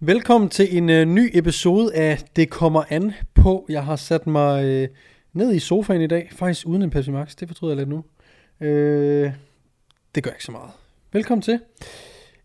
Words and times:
Velkommen 0.00 0.50
til 0.50 0.76
en 0.76 0.90
øh, 0.90 1.04
ny 1.04 1.30
episode 1.34 1.94
af 1.94 2.18
Det 2.36 2.50
kommer 2.50 2.82
an 2.88 3.12
på. 3.34 3.66
Jeg 3.68 3.84
har 3.84 3.96
sat 3.96 4.26
mig 4.26 4.64
øh, 4.64 4.88
ned 5.32 5.54
i 5.54 5.58
sofaen 5.58 6.00
i 6.00 6.06
dag, 6.06 6.28
faktisk 6.32 6.66
uden 6.66 6.82
en 6.82 6.90
Pepsi 6.90 7.10
Max. 7.10 7.34
Det 7.34 7.48
fortryder 7.48 7.74
jeg 7.74 7.76
lidt 7.76 7.88
nu. 7.88 8.04
Øh, 8.66 9.32
det 10.14 10.22
gør 10.22 10.30
ikke 10.30 10.44
så 10.44 10.52
meget. 10.52 10.70
Velkommen 11.12 11.42
til 11.42 11.60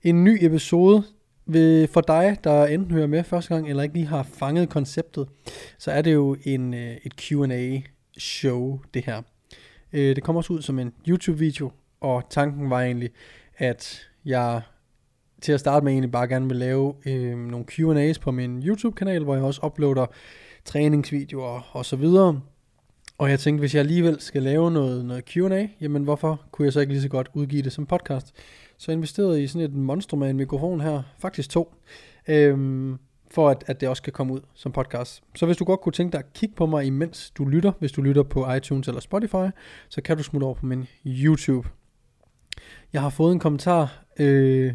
en 0.04 0.24
ny 0.24 0.38
episode. 0.42 1.04
Ved, 1.46 1.88
for 1.88 2.02
dig, 2.02 2.38
der 2.44 2.66
enten 2.66 2.92
hører 2.92 3.08
med 3.08 3.24
første 3.24 3.54
gang, 3.54 3.70
eller 3.70 3.84
ikke 3.84 3.96
lige 3.96 4.08
har 4.08 4.24
fanget 4.24 4.70
konceptet, 4.70 5.28
så 5.78 5.92
er 5.92 6.02
det 6.02 6.14
jo 6.14 6.38
en, 6.44 6.74
øh, 6.74 6.98
et 7.04 7.14
Q&A 7.16 7.80
show, 8.18 8.80
det 8.94 9.06
her. 9.06 9.22
Øh, 9.94 10.16
det 10.16 10.24
kommer 10.24 10.40
også 10.40 10.54
ud 10.54 10.62
som 10.62 10.80
en 10.80 10.94
YouTube-video, 11.08 11.72
og 12.02 12.24
tanken 12.30 12.70
var 12.70 12.82
egentlig, 12.82 13.10
at 13.58 14.08
jeg 14.26 14.62
til 15.44 15.52
at 15.52 15.60
starte 15.60 15.84
med 15.84 15.92
egentlig 15.92 16.12
bare 16.12 16.28
gerne 16.28 16.48
vil 16.48 16.58
lave 16.58 16.94
øh, 17.06 17.38
nogle 17.38 17.66
Q&A's 17.72 18.20
på 18.20 18.32
min 18.32 18.64
YouTube-kanal, 18.64 19.24
hvor 19.24 19.36
jeg 19.36 19.44
også 19.44 19.62
uploader 19.66 20.06
træningsvideoer 20.66 21.70
og 21.72 21.86
så 21.86 21.96
videre. 21.96 22.42
Og 23.18 23.30
jeg 23.30 23.40
tænkte, 23.40 23.60
hvis 23.60 23.76
jeg 23.76 23.80
alligevel 23.80 24.22
skal 24.22 24.44
lave 24.44 24.72
noget, 24.72 25.06
noget 25.06 25.26
Q&A, 25.26 25.68
jamen 25.82 26.04
hvorfor 26.04 26.42
kunne 26.52 26.66
jeg 26.66 26.74
så 26.74 26.80
ikke 26.80 26.94
lige 26.94 27.02
så 27.02 27.10
godt 27.10 27.30
udgive 27.34 27.62
det 27.62 27.72
som 27.72 27.86
podcast? 27.86 28.34
Så 28.78 28.92
jeg 28.92 28.96
investerede 28.96 29.44
i 29.44 29.48
sådan 29.48 29.68
et 29.68 29.74
monster 29.74 30.18
med 30.18 30.30
en 30.30 30.38
mikrofon 30.38 30.82
her, 30.82 31.04
faktisk 31.20 31.50
to, 31.50 31.76
øhm, 32.28 32.98
for 33.32 33.50
at, 33.50 33.64
at 33.68 33.82
det 33.82 33.90
også 33.90 34.04
kan 34.04 34.14
komme 34.14 34.34
ud 34.34 34.40
som 34.54 34.72
podcast. 34.72 35.24
Så 35.36 35.46
hvis 35.46 35.58
du 35.58 35.66
godt 35.66 35.82
kunne 35.82 35.94
tænke 35.94 36.12
dig 36.12 36.20
at 36.20 36.34
kigge 36.34 36.56
på 36.56 36.66
mig, 36.66 36.86
imens 36.86 37.32
du 37.32 37.46
lytter, 37.46 37.72
hvis 37.80 37.92
du 37.92 38.02
lytter 38.02 38.24
på 38.24 38.54
iTunes 38.54 38.88
eller 38.88 39.02
Spotify, 39.02 39.48
så 39.90 40.02
kan 40.02 40.18
du 40.18 40.24
smutte 40.24 40.46
over 40.46 40.56
på 40.56 40.66
min 40.66 40.88
YouTube. 41.06 41.70
Jeg 42.94 43.02
har 43.02 43.10
fået 43.10 43.34
en 43.34 43.40
kommentar 43.40 44.04
øh, 44.20 44.74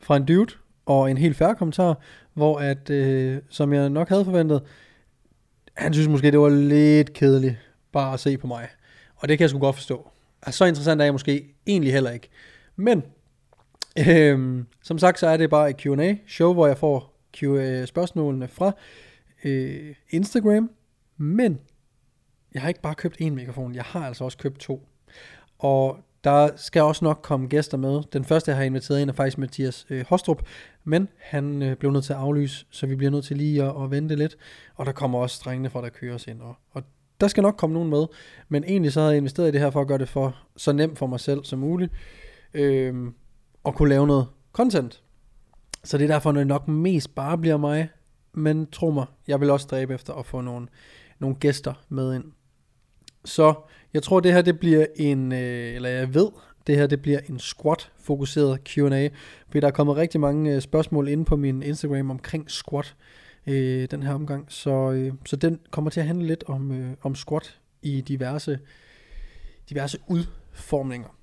fra 0.00 0.16
en 0.16 0.24
dude, 0.24 0.54
og 0.86 1.10
en 1.10 1.18
helt 1.18 1.36
færre 1.36 1.54
kommentar, 1.54 2.00
hvor 2.34 2.58
at, 2.58 2.90
øh, 2.90 3.38
som 3.48 3.72
jeg 3.72 3.90
nok 3.90 4.08
havde 4.08 4.24
forventet, 4.24 4.62
han 5.74 5.92
synes 5.94 6.08
måske, 6.08 6.30
det 6.30 6.40
var 6.40 6.48
lidt 6.48 7.12
kedeligt 7.12 7.56
bare 7.92 8.12
at 8.12 8.20
se 8.20 8.38
på 8.38 8.46
mig. 8.46 8.68
Og 9.16 9.28
det 9.28 9.38
kan 9.38 9.42
jeg 9.42 9.50
sgu 9.50 9.58
godt 9.58 9.76
forstå. 9.76 10.10
Altså, 10.42 10.58
så 10.58 10.64
interessant 10.64 11.00
er 11.00 11.04
jeg 11.04 11.14
måske 11.14 11.54
egentlig 11.66 11.92
heller 11.92 12.10
ikke. 12.10 12.28
Men, 12.76 13.02
øh, 14.08 14.64
som 14.82 14.98
sagt, 14.98 15.18
så 15.18 15.26
er 15.26 15.36
det 15.36 15.50
bare 15.50 15.70
et 15.70 15.76
Q&A 15.76 16.14
show, 16.28 16.52
hvor 16.52 16.66
jeg 16.66 16.78
får 16.78 17.18
Q&A 17.36 17.46
øh, 17.46 17.86
spørgsmålene 17.86 18.48
fra 18.48 18.72
øh, 19.44 19.94
Instagram. 20.10 20.70
Men, 21.16 21.58
jeg 22.54 22.62
har 22.62 22.68
ikke 22.68 22.80
bare 22.80 22.94
købt 22.94 23.16
en 23.18 23.34
mikrofon, 23.34 23.74
jeg 23.74 23.84
har 23.84 24.06
altså 24.06 24.24
også 24.24 24.38
købt 24.38 24.58
to. 24.58 24.88
Og 25.58 25.98
der 26.28 26.50
skal 26.56 26.82
også 26.82 27.04
nok 27.04 27.20
komme 27.22 27.46
gæster 27.46 27.76
med. 27.76 28.02
Den 28.12 28.24
første, 28.24 28.50
jeg 28.50 28.56
har 28.56 28.64
inviteret 28.64 29.00
ind, 29.00 29.10
er 29.10 29.14
faktisk 29.14 29.38
Mathias 29.38 29.86
øh, 29.90 30.04
Hostrup, 30.08 30.42
men 30.84 31.08
han 31.18 31.62
øh, 31.62 31.76
blev 31.76 31.90
nødt 31.90 32.04
til 32.04 32.12
at 32.12 32.18
aflyse, 32.18 32.66
så 32.70 32.86
vi 32.86 32.96
bliver 32.96 33.10
nødt 33.10 33.24
til 33.24 33.36
lige 33.36 33.64
at, 33.64 33.82
at 33.82 33.90
vente 33.90 34.16
lidt. 34.16 34.36
Og 34.74 34.86
der 34.86 34.92
kommer 34.92 35.18
også 35.18 35.36
strengene 35.36 35.70
fra, 35.70 35.82
der 35.82 35.88
kører 35.88 36.14
os 36.14 36.26
ind. 36.26 36.40
Og, 36.40 36.56
og 36.70 36.82
der 37.20 37.28
skal 37.28 37.42
nok 37.42 37.56
komme 37.56 37.74
nogen 37.74 37.90
med, 37.90 38.06
men 38.48 38.64
egentlig 38.64 38.92
så 38.92 39.00
havde 39.00 39.12
jeg 39.12 39.18
investeret 39.18 39.48
i 39.48 39.50
det 39.50 39.60
her 39.60 39.70
for 39.70 39.80
at 39.80 39.88
gøre 39.88 39.98
det 39.98 40.08
for 40.08 40.36
så 40.56 40.72
nemt 40.72 40.98
for 40.98 41.06
mig 41.06 41.20
selv 41.20 41.44
som 41.44 41.58
muligt, 41.58 41.92
øh, 42.54 42.94
og 43.64 43.74
kunne 43.74 43.88
lave 43.88 44.06
noget 44.06 44.26
content. 44.52 45.02
Så 45.84 45.98
det 45.98 46.04
er 46.04 46.08
derfor, 46.08 46.32
når 46.32 46.40
det 46.40 46.46
nok 46.46 46.68
mest 46.68 47.14
bare 47.14 47.38
bliver 47.38 47.56
mig, 47.56 47.88
men 48.32 48.66
tro 48.66 48.90
mig, 48.90 49.06
jeg 49.28 49.40
vil 49.40 49.50
også 49.50 49.64
stræbe 49.64 49.94
efter 49.94 50.14
at 50.14 50.26
få 50.26 50.40
nogle, 50.40 50.66
nogle 51.18 51.36
gæster 51.36 51.72
med 51.88 52.14
ind. 52.14 52.24
Så 53.28 53.54
jeg 53.94 54.02
tror, 54.02 54.20
det 54.20 54.32
her 54.32 54.42
det 54.42 54.58
bliver 54.58 54.86
en, 54.96 55.32
øh, 55.32 55.74
eller 55.74 55.88
jeg 55.88 56.14
ved, 56.14 56.28
det 56.66 56.76
her 56.76 56.86
det 56.86 57.02
bliver 57.02 57.18
en 57.28 57.38
squat-fokuseret 57.38 58.64
Q&A, 58.64 59.08
fordi 59.46 59.60
der 59.60 59.66
er 59.66 59.70
kommet 59.70 59.96
rigtig 59.96 60.20
mange 60.20 60.54
øh, 60.54 60.60
spørgsmål 60.60 61.08
inde 61.08 61.24
på 61.24 61.36
min 61.36 61.62
Instagram 61.62 62.10
omkring 62.10 62.50
squat 62.50 62.96
øh, 63.46 63.88
den 63.90 64.02
her 64.02 64.14
omgang, 64.14 64.46
så, 64.48 64.90
øh, 64.90 65.12
så 65.26 65.36
den 65.36 65.60
kommer 65.70 65.90
til 65.90 66.00
at 66.00 66.06
handle 66.06 66.26
lidt 66.26 66.44
om, 66.46 66.72
øh, 66.72 66.90
om 67.02 67.14
squat 67.14 67.58
i 67.82 68.00
diverse, 68.00 68.58
diverse 69.70 69.98
udformninger. 70.08 71.17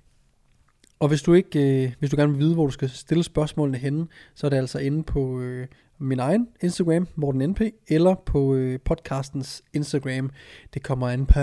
Og 1.00 1.07
hvis 1.07 1.22
du 1.22 1.33
ikke, 1.33 1.83
øh, 1.83 1.94
hvis 2.00 2.09
du 2.09 2.16
gerne 2.16 2.31
vil 2.31 2.39
vide, 2.39 2.53
hvor 2.53 2.66
du 2.66 2.72
skal 2.72 2.89
stille 2.89 3.23
spørgsmålene 3.23 3.78
henne, 3.78 4.07
så 4.35 4.47
er 4.47 4.50
det 4.50 4.57
altså 4.57 4.79
inde 4.79 5.03
på 5.03 5.39
øh, 5.39 5.67
min 5.97 6.19
egen 6.19 6.47
Instagram, 6.61 7.07
Morten 7.16 7.50
NP, 7.50 7.61
eller 7.88 8.16
på 8.16 8.56
øh, 8.56 8.79
podcastens 8.85 9.63
Instagram. 9.73 10.31
Det 10.73 10.84
kommer 10.84 11.09
an 11.09 11.25
på, 11.25 11.39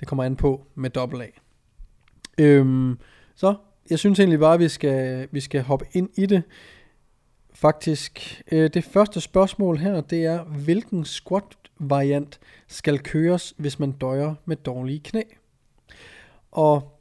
det 0.00 0.08
kommer 0.08 0.24
an 0.24 0.36
på 0.36 0.66
med 0.74 0.90
dobbelt 0.90 1.22
A. 1.22 1.26
Øhm, 2.38 2.98
så 3.34 3.54
jeg 3.90 3.98
synes 3.98 4.18
egentlig 4.18 4.40
bare, 4.40 4.54
at 4.54 4.60
vi 4.60 4.68
skal, 4.68 5.28
vi 5.32 5.40
skal 5.40 5.62
hoppe 5.62 5.86
ind 5.92 6.08
i 6.14 6.26
det. 6.26 6.42
Faktisk, 7.54 8.42
øh, 8.52 8.70
det 8.74 8.84
første 8.84 9.20
spørgsmål 9.20 9.78
her, 9.78 10.00
det 10.00 10.24
er, 10.24 10.44
hvilken 10.44 11.04
squat 11.04 11.56
variant 11.78 12.40
skal 12.68 12.98
køres, 12.98 13.54
hvis 13.56 13.78
man 13.78 13.92
døjer 13.92 14.34
med 14.44 14.56
dårlige 14.56 15.00
knæ? 15.00 15.22
Og 16.50 16.99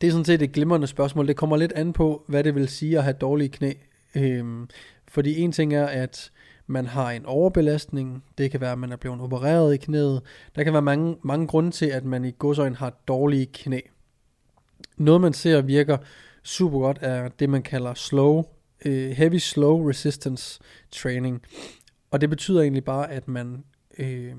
det 0.00 0.06
er 0.06 0.10
sådan 0.10 0.24
set 0.24 0.42
et 0.42 0.52
glimrende 0.52 0.86
spørgsmål. 0.86 1.28
Det 1.28 1.36
kommer 1.36 1.56
lidt 1.56 1.72
an 1.72 1.92
på, 1.92 2.24
hvad 2.28 2.44
det 2.44 2.54
vil 2.54 2.68
sige 2.68 2.98
at 2.98 3.04
have 3.04 3.16
dårlige 3.20 3.48
knæ. 3.48 3.72
Øhm, 4.14 4.68
fordi 5.08 5.40
en 5.40 5.52
ting 5.52 5.74
er, 5.74 5.86
at 5.86 6.30
man 6.66 6.86
har 6.86 7.10
en 7.10 7.26
overbelastning, 7.26 8.24
det 8.38 8.50
kan 8.50 8.60
være, 8.60 8.72
at 8.72 8.78
man 8.78 8.92
er 8.92 8.96
blevet 8.96 9.20
opereret 9.20 9.74
i 9.74 9.76
knæet, 9.76 10.22
der 10.56 10.64
kan 10.64 10.72
være 10.72 10.82
mange, 10.82 11.16
mange 11.22 11.46
grunde 11.46 11.70
til, 11.70 11.86
at 11.86 12.04
man 12.04 12.24
i 12.24 12.30
godsøjen 12.38 12.74
har 12.74 12.90
dårlige 13.08 13.46
knæ. 13.46 13.80
Noget 14.96 15.20
man 15.20 15.32
ser 15.32 15.60
virker 15.60 15.96
super 16.42 16.78
godt 16.78 16.98
er 17.00 17.28
det, 17.28 17.50
man 17.50 17.62
kalder 17.62 17.94
slow, 17.94 18.44
øh, 18.84 19.10
heavy 19.10 19.38
slow 19.38 19.88
resistance 19.88 20.60
training. 20.90 21.42
Og 22.10 22.20
det 22.20 22.30
betyder 22.30 22.62
egentlig 22.62 22.84
bare, 22.84 23.10
at 23.10 23.28
man 23.28 23.64
øh, 23.98 24.34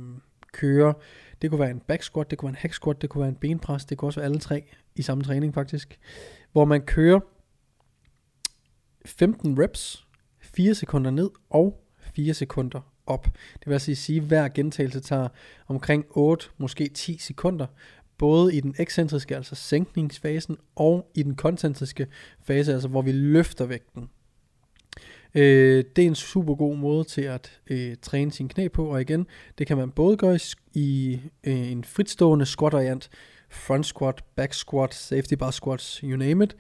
køre. 0.56 0.94
det 1.42 1.50
kunne 1.50 1.60
være 1.60 1.72
en 1.72 1.80
back 1.80 2.04
squat, 2.04 2.32
det 2.32 2.38
kunne 2.38 2.48
være 2.48 2.58
en 2.58 2.62
hack 2.62 2.74
squat, 2.74 3.02
det 3.02 3.10
kunne 3.10 3.22
være 3.22 3.30
en 3.30 3.36
benpres, 3.36 3.86
det 3.86 3.98
kunne 3.98 4.10
også 4.10 4.20
være 4.20 4.30
alle 4.30 4.40
tre 4.40 4.64
i 4.96 5.02
samme 5.02 5.24
træning 5.24 5.54
faktisk, 5.54 6.00
hvor 6.52 6.66
man 6.66 6.82
kører 6.82 7.20
15 9.06 9.60
reps, 9.64 10.06
4 10.42 10.74
sekunder 10.74 11.12
ned 11.12 11.30
og 11.50 11.84
4 12.16 12.34
sekunder 12.34 12.92
op. 13.06 13.26
Det 13.54 13.66
vil 13.66 13.74
altså 13.74 13.96
sige, 13.96 14.18
at 14.18 14.24
hver 14.28 14.48
gentagelse 14.50 15.00
tager 15.00 15.28
omkring 15.68 16.06
8, 16.10 16.46
måske 16.58 16.88
10 16.88 17.18
sekunder, 17.18 17.68
både 18.18 18.56
i 18.56 18.60
den 18.60 18.76
ekscentriske, 18.80 19.36
altså 19.36 19.56
sænkningsfasen, 19.56 20.58
og 20.76 21.12
i 21.16 21.24
den 21.24 21.36
koncentriske 21.36 22.08
fase, 22.42 22.74
altså 22.74 22.88
hvor 22.88 23.02
vi 23.02 23.12
løfter 23.12 23.66
vægten. 23.66 24.10
Øh, 25.36 25.84
det 25.96 26.04
er 26.04 26.08
en 26.08 26.16
super 26.16 26.56
god 26.56 26.78
måde 26.78 27.04
til 27.04 27.22
at 27.22 27.60
øh, 27.68 27.96
træne 28.02 28.32
sin 28.32 28.50
knæ 28.50 28.68
på, 28.68 28.86
og 28.86 29.02
igen, 29.02 29.28
det 29.58 29.68
kan 29.68 29.78
man 29.78 29.92
både 29.92 30.18
gøre 30.18 30.40
i 30.74 31.20
øh, 31.44 31.72
en 31.72 31.84
fritstående 31.84 32.46
squat 32.46 32.74
variant, 32.74 33.10
front 33.50 33.86
squat, 33.86 34.24
back 34.36 34.54
squat, 34.54 34.94
safety 34.94 35.34
bar 35.34 35.52
squats, 35.52 35.98
you 35.98 36.18
name 36.18 36.44
it. 36.44 36.56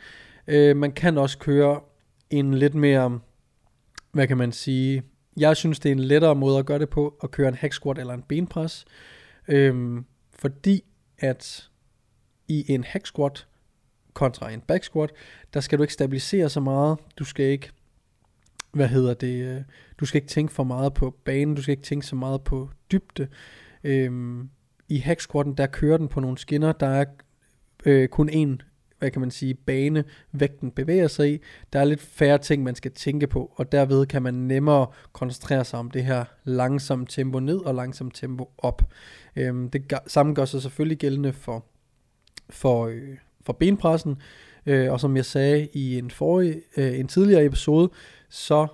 Øh, 0.47 0.77
man 0.77 0.91
kan 0.91 1.17
også 1.17 1.37
køre 1.37 1.79
en 2.29 2.53
lidt 2.53 2.75
mere, 2.75 3.19
hvad 4.11 4.27
kan 4.27 4.37
man 4.37 4.51
sige, 4.51 5.03
jeg 5.37 5.57
synes, 5.57 5.79
det 5.79 5.89
er 5.89 5.93
en 5.93 5.99
lettere 5.99 6.35
måde 6.35 6.59
at 6.59 6.65
gøre 6.65 6.79
det 6.79 6.89
på, 6.89 7.17
at 7.23 7.31
køre 7.31 7.47
en 7.47 7.55
hack 7.55 7.73
squat 7.73 7.97
eller 7.97 8.13
en 8.13 8.23
benpres. 8.27 8.85
øh, 9.47 9.97
fordi 10.39 10.83
at 11.17 11.69
i 12.47 12.71
en 12.71 12.83
hack 12.83 13.05
squat 13.05 13.47
kontra 14.13 14.51
en 14.51 14.61
back 14.61 14.83
squat, 14.83 15.11
der 15.53 15.59
skal 15.59 15.77
du 15.77 15.83
ikke 15.83 15.93
stabilisere 15.93 16.49
så 16.49 16.59
meget. 16.59 16.97
Du 17.19 17.25
skal 17.25 17.45
ikke, 17.45 17.69
hvad 18.75 18.87
hedder 18.87 19.13
det, 19.13 19.45
øh, 19.45 19.61
du 19.99 20.05
skal 20.05 20.17
ikke 20.17 20.27
tænke 20.27 20.53
for 20.53 20.63
meget 20.63 20.93
på 20.93 21.15
banen, 21.25 21.55
du 21.55 21.61
skal 21.61 21.71
ikke 21.71 21.83
tænke 21.83 22.05
så 22.05 22.15
meget 22.15 22.43
på 22.43 22.69
dybde. 22.91 23.27
Øhm, 23.83 24.49
I 24.89 24.97
hacksquatten, 24.97 25.53
der 25.53 25.67
kører 25.67 25.97
den 25.97 26.07
på 26.07 26.19
nogle 26.19 26.37
skinner, 26.37 26.71
der 26.71 26.87
er 26.87 27.05
øh, 27.85 28.07
kun 28.07 28.29
en 28.29 28.61
hvad 28.99 29.11
kan 29.11 29.21
man 29.21 29.31
sige, 29.31 29.53
bane 29.53 30.03
vægten 30.31 30.71
bevæger 30.71 31.07
sig 31.07 31.33
i. 31.33 31.39
Der 31.73 31.79
er 31.79 31.85
lidt 31.85 32.01
færre 32.01 32.37
ting, 32.37 32.63
man 32.63 32.75
skal 32.75 32.91
tænke 32.91 33.27
på, 33.27 33.53
og 33.55 33.72
derved 33.72 34.05
kan 34.05 34.23
man 34.23 34.33
nemmere 34.33 34.87
koncentrere 35.13 35.66
sig 35.66 35.79
om 35.79 35.91
det 35.91 36.05
her 36.05 36.25
langsomt 36.43 37.09
tempo 37.09 37.39
ned 37.39 37.57
og 37.57 37.75
langsomt 37.75 38.16
tempo 38.16 38.49
op. 38.57 38.81
Øhm, 39.35 39.69
det 39.69 39.93
samme 40.07 40.33
gør 40.33 40.45
sig 40.45 40.61
selvfølgelig 40.61 40.97
gældende 40.97 41.33
for, 41.33 41.66
for, 42.49 42.87
øh, 42.87 43.17
for 43.45 43.53
benpressen, 43.53 44.17
øh, 44.66 44.91
og 44.91 44.99
som 44.99 45.16
jeg 45.16 45.25
sagde 45.25 45.67
i 45.73 45.97
en, 45.97 46.11
forrige, 46.11 46.61
øh, 46.78 46.99
en 46.99 47.07
tidligere 47.07 47.45
episode, 47.45 47.89
så 48.29 48.67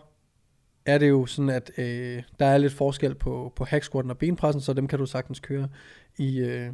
er 0.86 0.98
det 0.98 1.10
jo 1.10 1.26
sådan, 1.26 1.50
at 1.50 1.72
øh, 1.78 2.24
der 2.40 2.46
er 2.46 2.58
lidt 2.58 2.74
forskel 2.74 3.16
på, 3.16 3.54
på 3.56 3.66
hack 3.66 3.96
og 3.96 4.18
benpressen, 4.18 4.62
så 4.62 4.74
dem 4.74 4.88
kan 4.88 5.00
du 5.00 5.06
sagtens 5.06 5.40
køre 5.40 5.68
i, 6.18 6.40
øh, 6.40 6.74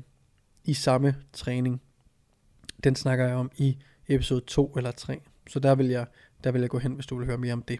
i 0.65 0.73
samme 0.73 1.15
træning. 1.33 1.81
Den 2.83 2.95
snakker 2.95 3.25
jeg 3.25 3.35
om 3.35 3.51
i 3.57 3.77
episode 4.07 4.41
2 4.41 4.73
eller 4.77 4.91
3. 4.91 5.19
Så 5.47 5.59
der 5.59 5.75
vil 5.75 5.87
jeg, 5.87 6.05
der 6.43 6.51
vil 6.51 6.61
jeg 6.61 6.69
gå 6.69 6.79
hen, 6.79 6.93
hvis 6.93 7.05
du 7.05 7.17
vil 7.17 7.25
høre 7.25 7.37
mere 7.37 7.53
om 7.53 7.61
det. 7.61 7.79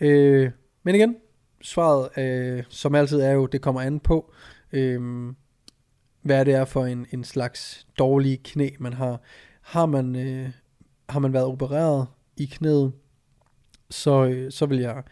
Øh, 0.00 0.50
men 0.82 0.94
igen, 0.94 1.16
svaret 1.62 2.18
øh, 2.18 2.64
som 2.68 2.94
altid 2.94 3.20
er 3.20 3.30
jo, 3.30 3.46
det 3.46 3.60
kommer 3.60 3.80
an 3.80 4.00
på, 4.00 4.32
øh, 4.72 5.32
hvad 6.22 6.44
det 6.44 6.54
er 6.54 6.64
for 6.64 6.84
en, 6.84 7.06
en 7.10 7.24
slags 7.24 7.86
dårlig 7.98 8.42
knæ, 8.42 8.70
man 8.78 8.92
har. 8.92 9.20
Har 9.62 9.86
man, 9.86 10.16
øh, 10.16 10.50
har 11.08 11.20
man 11.20 11.32
været 11.32 11.46
opereret 11.46 12.06
i 12.36 12.44
knæet, 12.44 12.92
så, 13.92 14.24
øh, 14.24 14.52
så 14.52 14.66
vil 14.66 14.78
jeg 14.78 15.02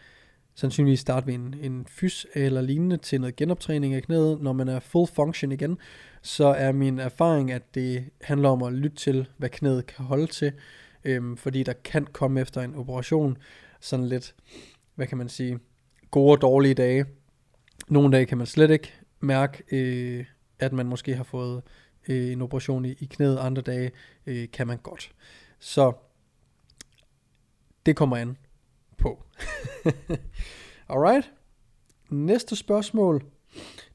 sandsynligvis 0.55 0.99
starte 0.99 1.27
ved 1.27 1.33
en, 1.33 1.55
en 1.61 1.85
fys 1.85 2.27
eller 2.33 2.61
lignende 2.61 2.97
til 2.97 3.21
noget 3.21 3.35
genoptræning 3.35 3.93
af 3.93 4.03
knæet, 4.03 4.41
når 4.41 4.53
man 4.53 4.67
er 4.67 4.79
full 4.79 5.07
function 5.07 5.51
igen, 5.51 5.77
så 6.21 6.45
er 6.45 6.71
min 6.71 6.99
erfaring, 6.99 7.51
at 7.51 7.75
det 7.75 8.05
handler 8.21 8.49
om 8.49 8.63
at 8.63 8.73
lytte 8.73 8.97
til, 8.97 9.27
hvad 9.37 9.49
knæet 9.49 9.85
kan 9.85 10.05
holde 10.05 10.27
til, 10.27 10.53
øhm, 11.03 11.37
fordi 11.37 11.63
der 11.63 11.73
kan 11.73 12.05
komme 12.05 12.41
efter 12.41 12.61
en 12.61 12.75
operation 12.75 13.37
sådan 13.79 14.07
lidt, 14.07 14.35
hvad 14.95 15.07
kan 15.07 15.17
man 15.17 15.29
sige, 15.29 15.59
gode 16.11 16.31
og 16.31 16.41
dårlige 16.41 16.73
dage. 16.73 17.05
Nogle 17.87 18.11
dage 18.11 18.25
kan 18.25 18.37
man 18.37 18.47
slet 18.47 18.71
ikke 18.71 18.93
mærke, 19.19 19.63
øh, 19.71 20.25
at 20.59 20.73
man 20.73 20.85
måske 20.85 21.15
har 21.15 21.23
fået 21.23 21.61
øh, 22.07 22.31
en 22.31 22.41
operation 22.41 22.85
i, 22.85 22.91
i 22.91 23.05
knæet, 23.05 23.37
andre 23.37 23.61
dage 23.61 23.91
øh, 24.25 24.47
kan 24.53 24.67
man 24.67 24.77
godt. 24.77 25.11
Så 25.59 25.93
det 27.85 27.95
kommer 27.95 28.17
an 28.17 28.37
på. 29.01 29.23
Alright. 30.89 31.31
Næste 32.09 32.55
spørgsmål. 32.55 33.23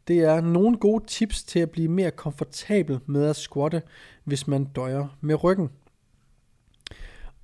Det 0.08 0.20
er 0.20 0.41
nogle 0.41 0.76
gode 0.76 1.06
tips 1.06 1.44
til 1.44 1.58
at 1.58 1.70
blive 1.70 1.88
mere 1.88 2.11
komfortabel 2.11 3.00
med 3.06 3.25
at 3.25 3.37
squatte, 3.37 3.82
hvis 4.25 4.47
man 4.47 4.64
døjer 4.64 5.19
med 5.20 5.44
ryggen. 5.44 5.70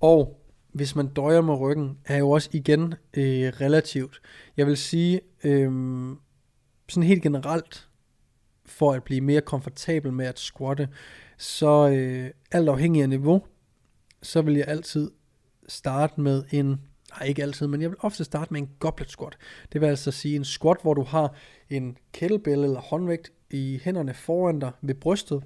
Og 0.00 0.43
hvis 0.73 0.97
man 0.97 1.06
døjer 1.09 1.41
med 1.41 1.55
ryggen, 1.55 1.99
er 2.05 2.17
jo 2.17 2.31
også 2.31 2.50
igen 2.53 2.94
øh, 3.14 3.53
relativt. 3.61 4.20
Jeg 4.56 4.67
vil 4.67 4.76
sige, 4.76 5.20
øh, 5.44 5.70
sådan 6.88 7.03
helt 7.03 7.23
generelt, 7.23 7.88
for 8.67 8.93
at 8.93 9.05
blive 9.05 9.20
mere 9.20 9.41
komfortabel 9.41 10.12
med 10.12 10.26
at 10.26 10.38
squatte, 10.38 10.88
så 11.38 11.88
øh, 11.88 12.31
alt 12.53 12.69
afhængig 12.69 13.03
af 13.03 13.09
niveau, 13.09 13.47
så 14.23 14.43
vil 14.43 14.55
jeg 14.55 14.69
altid 14.69 15.11
starte 15.69 16.20
med 16.20 16.44
en, 16.50 16.81
nej 17.19 17.29
ikke 17.29 17.43
altid, 17.43 17.67
men 17.67 17.82
jeg 17.82 17.91
vil 17.91 17.99
ofte 18.00 18.25
starte 18.25 18.53
med 18.53 18.61
en 18.61 18.70
goblet 18.79 19.11
squat. 19.11 19.37
Det 19.73 19.81
vil 19.81 19.87
altså 19.87 20.11
sige 20.11 20.37
en 20.37 20.44
squat, 20.44 20.76
hvor 20.82 20.94
du 20.94 21.03
har 21.03 21.35
en 21.70 21.97
kettlebell 22.12 22.64
eller 22.64 22.81
håndvægt 22.81 23.32
i 23.50 23.81
hænderne 23.85 24.14
foran 24.14 24.59
dig 24.59 24.70
ved 24.82 24.94
brystet. 24.94 25.43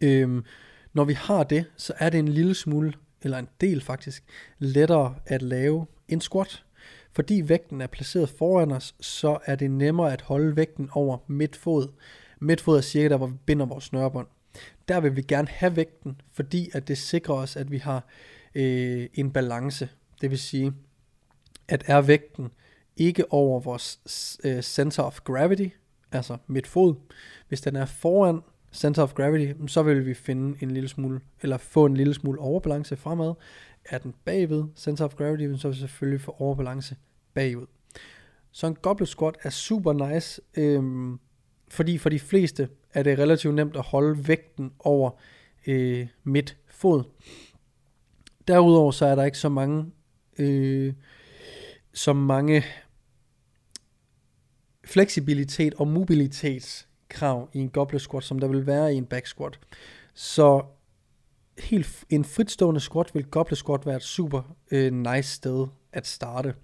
Øhm, 0.00 0.44
når 0.92 1.04
vi 1.04 1.12
har 1.12 1.44
det, 1.44 1.64
så 1.76 1.92
er 1.98 2.10
det 2.10 2.18
en 2.18 2.28
lille 2.28 2.54
smule, 2.54 2.92
eller 3.22 3.38
en 3.38 3.48
del 3.60 3.80
faktisk, 3.80 4.24
lettere 4.58 5.14
at 5.26 5.42
lave 5.42 5.86
en 6.08 6.20
squat. 6.20 6.64
Fordi 7.12 7.42
vægten 7.48 7.80
er 7.80 7.86
placeret 7.86 8.28
foran 8.28 8.72
os, 8.72 8.94
så 9.00 9.38
er 9.44 9.56
det 9.56 9.70
nemmere 9.70 10.12
at 10.12 10.22
holde 10.22 10.56
vægten 10.56 10.90
over 10.92 11.18
midtfod. 11.26 11.88
Midtfod 12.40 12.76
er 12.76 12.80
cirka 12.80 13.08
der, 13.08 13.16
hvor 13.16 13.26
vi 13.26 13.36
binder 13.46 13.66
vores 13.66 13.84
snørebånd. 13.84 14.26
Der 14.88 15.00
vil 15.00 15.16
vi 15.16 15.22
gerne 15.22 15.48
have 15.48 15.76
vægten, 15.76 16.20
fordi 16.32 16.70
at 16.72 16.88
det 16.88 16.98
sikrer 16.98 17.34
os, 17.34 17.56
at 17.56 17.70
vi 17.70 17.78
har 17.78 18.06
øh, 18.54 19.08
en 19.14 19.30
balance. 19.30 19.88
Det 20.24 20.30
vil 20.30 20.38
sige, 20.38 20.72
at 21.68 21.84
er 21.86 22.00
vægten 22.00 22.48
ikke 22.96 23.32
over 23.32 23.60
vores 23.60 24.00
øh, 24.44 24.62
center 24.62 25.02
of 25.02 25.20
gravity, 25.20 25.68
altså 26.12 26.36
mit 26.46 26.66
fod, 26.66 26.94
hvis 27.48 27.60
den 27.60 27.76
er 27.76 27.84
foran 27.84 28.40
center 28.72 29.02
of 29.02 29.14
gravity, 29.14 29.52
så 29.66 29.82
vil 29.82 30.06
vi 30.06 30.14
finde 30.14 30.58
en 30.62 30.70
lille 30.70 30.88
smule, 30.88 31.20
eller 31.42 31.56
få 31.56 31.86
en 31.86 31.96
lille 31.96 32.14
smule 32.14 32.40
overbalance 32.40 32.96
fremad. 32.96 33.34
Er 33.84 33.98
den 33.98 34.14
bagved 34.24 34.64
center 34.76 35.04
of 35.04 35.14
gravity, 35.14 35.60
så 35.60 35.68
vil 35.68 35.74
vi 35.74 35.80
selvfølgelig 35.80 36.20
få 36.20 36.36
overbalance 36.38 36.96
bagud. 37.34 37.66
Så 38.52 38.66
en 38.66 38.74
goblet 38.74 39.08
squat 39.08 39.36
er 39.42 39.50
super 39.50 39.92
nice, 39.92 40.40
øhm, 40.56 41.18
fordi 41.68 41.98
for 41.98 42.08
de 42.08 42.18
fleste 42.18 42.68
er 42.94 43.02
det 43.02 43.18
relativt 43.18 43.54
nemt 43.54 43.76
at 43.76 43.84
holde 43.84 44.28
vægten 44.28 44.72
over 44.78 45.10
øh, 45.66 46.06
midt 46.22 46.56
fod. 46.68 47.02
Derudover 48.48 48.90
så 48.90 49.06
er 49.06 49.14
der 49.14 49.24
ikke 49.24 49.38
så 49.38 49.48
mange 49.48 49.92
øh, 50.38 50.94
som 51.92 52.16
mange 52.16 52.64
fleksibilitet 54.84 55.74
og 55.74 55.88
mobilitetskrav 55.88 57.48
i 57.52 57.58
en 57.58 57.68
goblet 57.68 58.00
squat, 58.00 58.24
som 58.24 58.38
der 58.38 58.48
vil 58.48 58.66
være 58.66 58.94
i 58.94 58.96
en 58.96 59.06
back 59.06 59.26
squat. 59.26 59.58
Så 60.14 60.62
helt 61.58 62.04
en 62.10 62.24
fritstående 62.24 62.80
squat 62.80 63.14
vil 63.14 63.24
goblet 63.24 63.58
squat 63.58 63.86
være 63.86 63.96
et 63.96 64.02
super 64.02 64.56
øh, 64.70 64.92
nice 64.92 65.34
sted 65.34 65.66
at 65.92 66.06
starte. 66.06 66.54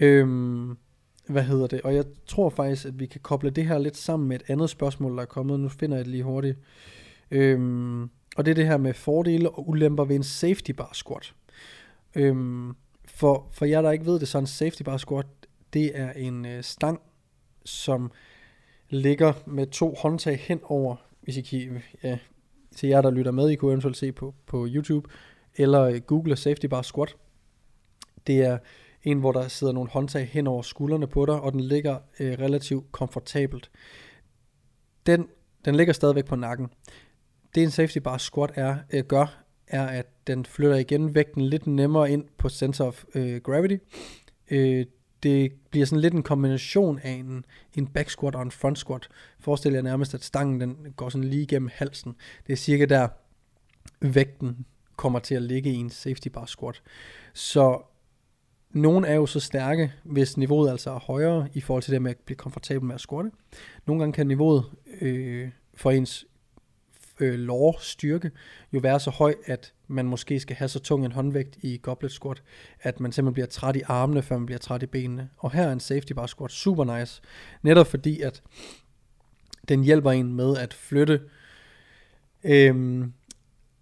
Øhm, 0.00 0.76
hvad 1.28 1.42
hedder 1.42 1.66
det? 1.66 1.80
Og 1.80 1.94
jeg 1.94 2.04
tror 2.26 2.50
faktisk, 2.50 2.86
at 2.86 2.98
vi 2.98 3.06
kan 3.06 3.20
koble 3.20 3.50
det 3.50 3.66
her 3.66 3.78
lidt 3.78 3.96
sammen 3.96 4.28
med 4.28 4.40
et 4.40 4.50
andet 4.50 4.70
spørgsmål, 4.70 5.16
der 5.16 5.22
er 5.22 5.26
kommet. 5.26 5.60
Nu 5.60 5.68
finder 5.68 5.96
jeg 5.96 6.04
det 6.04 6.10
lige 6.10 6.22
hurtigt. 6.22 6.58
Øhm, 7.30 8.02
og 8.36 8.44
det 8.44 8.50
er 8.50 8.54
det 8.54 8.66
her 8.66 8.76
med 8.76 8.94
fordele 8.94 9.50
og 9.50 9.68
ulemper 9.68 10.04
ved 10.04 10.16
en 10.16 10.22
safety 10.22 10.70
bar 10.70 10.90
squat. 10.92 11.34
Øhm, 12.16 12.76
for, 13.04 13.48
for 13.52 13.64
jer, 13.64 13.82
der 13.82 13.90
ikke 13.90 14.06
ved 14.06 14.20
det, 14.20 14.28
så 14.28 14.38
en 14.38 14.46
safety 14.46 14.82
bar 14.82 14.96
squat, 14.96 15.26
det 15.72 15.98
er 15.98 16.12
en 16.12 16.46
øh, 16.46 16.62
stang, 16.62 17.00
som 17.64 18.10
ligger 18.88 19.32
med 19.46 19.66
to 19.66 19.94
håndtag 19.98 20.38
hen 20.38 20.60
over, 20.62 20.96
hvis 21.20 21.36
I 21.36 21.40
kan, 21.40 21.82
ja, 22.02 22.18
til 22.76 22.88
jer, 22.88 23.00
der 23.00 23.10
lytter 23.10 23.30
med, 23.30 23.50
I 23.50 23.54
kunne 23.54 23.70
eventuelt 23.70 23.96
se 23.96 24.12
på, 24.12 24.34
på 24.46 24.66
YouTube, 24.68 25.10
eller 25.56 25.82
øh, 25.82 26.00
google 26.00 26.36
safety 26.36 26.66
bar 26.66 26.82
squat. 26.82 27.16
Det 28.26 28.42
er 28.42 28.58
en, 29.02 29.20
hvor 29.20 29.32
der 29.32 29.48
sidder 29.48 29.72
nogle 29.72 29.90
håndtag 29.90 30.28
hen 30.28 30.46
over 30.46 30.62
skuldrene 30.62 31.06
på 31.06 31.26
dig, 31.26 31.40
og 31.40 31.52
den 31.52 31.60
ligger 31.60 31.98
øh, 32.20 32.38
relativt 32.38 32.92
komfortabelt. 32.92 33.70
Den, 35.06 35.28
den 35.64 35.74
ligger 35.74 35.92
stadigvæk 35.92 36.24
på 36.24 36.36
nakken. 36.36 36.68
Det 37.54 37.62
en 37.62 37.70
safety 37.70 37.98
bar 37.98 38.18
squat 38.18 38.50
er, 38.54 38.76
øh, 38.92 39.04
gør, 39.04 39.45
er, 39.68 39.86
at 39.86 40.06
den 40.26 40.44
flytter 40.44 40.76
igen 40.76 41.14
vægten 41.14 41.42
lidt 41.42 41.66
nemmere 41.66 42.10
ind 42.10 42.24
på 42.38 42.48
center 42.48 42.84
of 42.84 43.04
øh, 43.14 43.40
gravity. 43.40 43.76
Øh, 44.50 44.86
det 45.22 45.52
bliver 45.70 45.86
sådan 45.86 46.00
lidt 46.00 46.14
en 46.14 46.22
kombination 46.22 46.98
af 46.98 47.10
en, 47.10 47.44
en 47.74 47.86
back 47.86 48.10
squat 48.10 48.34
og 48.34 48.42
en 48.42 48.50
front 48.50 48.78
squat. 48.78 49.08
Forestil 49.40 49.72
jer 49.72 49.82
nærmest, 49.82 50.14
at 50.14 50.24
stangen 50.24 50.60
den 50.60 50.76
går 50.96 51.08
sådan 51.08 51.28
lige 51.28 51.42
igennem 51.42 51.70
halsen. 51.72 52.16
Det 52.46 52.52
er 52.52 52.56
cirka 52.56 52.84
der 52.84 53.08
vægten 54.00 54.66
kommer 54.96 55.18
til 55.18 55.34
at 55.34 55.42
ligge 55.42 55.70
i 55.70 55.74
en 55.74 55.90
safety 55.90 56.28
bar 56.28 56.46
squat. 56.46 56.82
Så 57.34 57.82
nogle 58.70 59.08
er 59.08 59.14
jo 59.14 59.26
så 59.26 59.40
stærke, 59.40 59.92
hvis 60.02 60.36
niveauet 60.36 60.70
altså 60.70 60.90
er 60.90 60.98
højere 60.98 61.48
i 61.54 61.60
forhold 61.60 61.82
til 61.82 61.92
det 61.92 62.02
med 62.02 62.10
at 62.10 62.16
blive 62.16 62.36
komfortabel 62.36 62.84
med 62.84 62.94
at 62.94 63.00
squatte. 63.00 63.30
Nogle 63.86 64.02
gange 64.02 64.12
kan 64.12 64.26
niveauet 64.26 64.64
øh, 65.00 65.48
for 65.74 65.90
ens 65.90 66.26
øh, 67.20 67.34
lore-styrke 67.34 68.30
jo 68.72 68.78
være 68.78 69.00
så 69.00 69.10
høj, 69.10 69.34
at 69.44 69.72
man 69.88 70.06
måske 70.06 70.40
skal 70.40 70.56
have 70.56 70.68
så 70.68 70.78
tung 70.78 71.04
en 71.04 71.12
håndvægt 71.12 71.56
i 71.62 71.78
goblet 71.82 72.12
squat, 72.12 72.42
at 72.80 73.00
man 73.00 73.12
simpelthen 73.12 73.34
bliver 73.34 73.46
træt 73.46 73.76
i 73.76 73.82
armene, 73.86 74.22
før 74.22 74.38
man 74.38 74.46
bliver 74.46 74.58
træt 74.58 74.82
i 74.82 74.86
benene. 74.86 75.28
Og 75.36 75.52
her 75.52 75.62
er 75.62 75.72
en 75.72 75.80
safety 75.80 76.12
bar 76.12 76.26
squat 76.26 76.50
super 76.50 76.98
nice, 76.98 77.22
netop 77.62 77.86
fordi 77.86 78.20
at 78.20 78.42
den 79.68 79.84
hjælper 79.84 80.10
en 80.10 80.34
med 80.34 80.56
at 80.56 80.74
flytte 80.74 81.20
øh, 82.44 83.04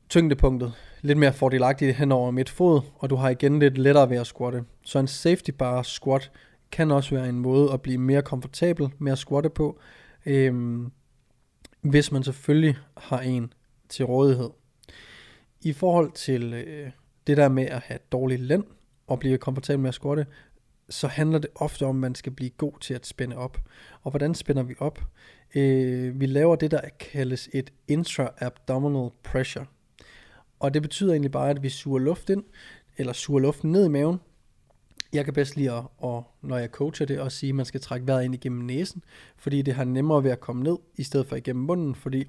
tyngdepunktet 0.09 0.73
lidt 1.03 1.19
mere 1.19 1.33
fordelagtigt 1.33 1.97
hen 1.97 2.13
over 2.13 2.31
midt 2.31 2.51
fod, 2.51 2.81
og 2.95 3.11
du 3.11 3.17
har 3.17 3.31
igen 3.31 3.59
lidt 3.59 3.79
lettere 3.79 4.11
ved 4.11 4.17
at 4.17 4.27
squatte. 4.27 4.65
Så 4.85 4.99
en 4.99 5.07
safety 5.07 5.51
bar 5.51 5.83
squat 5.83 6.31
kan 6.73 6.91
også 6.91 7.15
være 7.15 7.29
en 7.29 7.39
måde 7.39 7.73
at 7.73 7.83
blive 7.83 7.99
mere 7.99 8.23
komfortabel 8.23 8.89
med 8.99 9.13
at 9.13 9.19
squatte 9.19 9.51
på, 9.51 9.79
øhm, 10.27 10.93
hvis 11.85 12.13
man 12.13 12.23
selvfølgelig 12.23 12.77
har 12.97 13.21
en 13.21 13.53
til 13.89 14.05
rådighed. 14.05 14.51
I 15.61 15.73
forhold 15.73 16.13
til 16.13 16.53
øh, 16.53 16.91
det 17.27 17.37
der 17.37 17.49
med 17.49 17.65
at 17.65 17.81
have 17.81 17.99
dårlig 18.13 18.41
lænd 18.41 18.65
og 19.07 19.19
blive 19.19 19.39
komfortabel 19.39 19.81
med 19.81 19.89
at 19.89 19.95
squatte, 19.95 20.27
så 20.89 21.07
handler 21.07 21.39
det 21.39 21.51
ofte 21.55 21.87
om, 21.87 21.97
at 21.97 22.01
man 22.01 22.15
skal 22.15 22.33
blive 22.33 22.51
god 22.51 22.73
til 22.81 22.95
at 22.95 23.07
spænde 23.07 23.37
op. 23.37 23.59
Og 24.03 24.11
hvordan 24.11 24.35
spænder 24.35 24.63
vi 24.63 24.75
op? 24.79 25.03
Øh, 25.55 26.21
vi 26.21 26.27
laver 26.27 26.57
det, 26.57 26.71
der 26.71 26.81
kaldes 27.01 27.49
et 27.53 27.73
intra-abdominal 27.89 29.11
pressure. 29.23 29.67
Og 30.61 30.75
det 30.75 30.83
betyder 30.83 31.13
egentlig 31.13 31.33
bare, 31.33 31.51
at 31.51 31.63
vi 31.63 31.69
suger 31.69 31.99
luft 31.99 32.31
ind, 32.31 32.45
eller 32.97 33.13
suger 33.13 33.41
luften 33.41 33.73
ned 33.73 33.85
i 33.85 33.89
maven. 33.89 34.21
Jeg 35.13 35.25
kan 35.25 35.35
bedst 35.35 35.57
lide 35.57 35.73
at, 35.73 35.85
og 35.99 36.31
når 36.43 36.59
jeg 36.59 36.69
coacher 36.69 37.07
det, 37.07 37.19
at 37.19 37.33
sige, 37.33 37.49
at 37.49 37.55
man 37.55 37.67
skal 37.67 37.81
trække 37.81 38.07
vejret 38.07 38.25
ind 38.25 38.35
igennem 38.35 38.65
næsen, 38.65 39.05
fordi 39.37 39.63
det 39.63 39.75
har 39.75 39.85
nemmere 39.85 40.25
ved 40.25 40.31
at 40.31 40.41
komme 40.41 40.63
ned, 40.63 40.77
i 40.97 41.03
stedet 41.03 41.27
for 41.27 41.37
igennem 41.37 41.65
munden, 41.65 41.95
fordi 41.95 42.25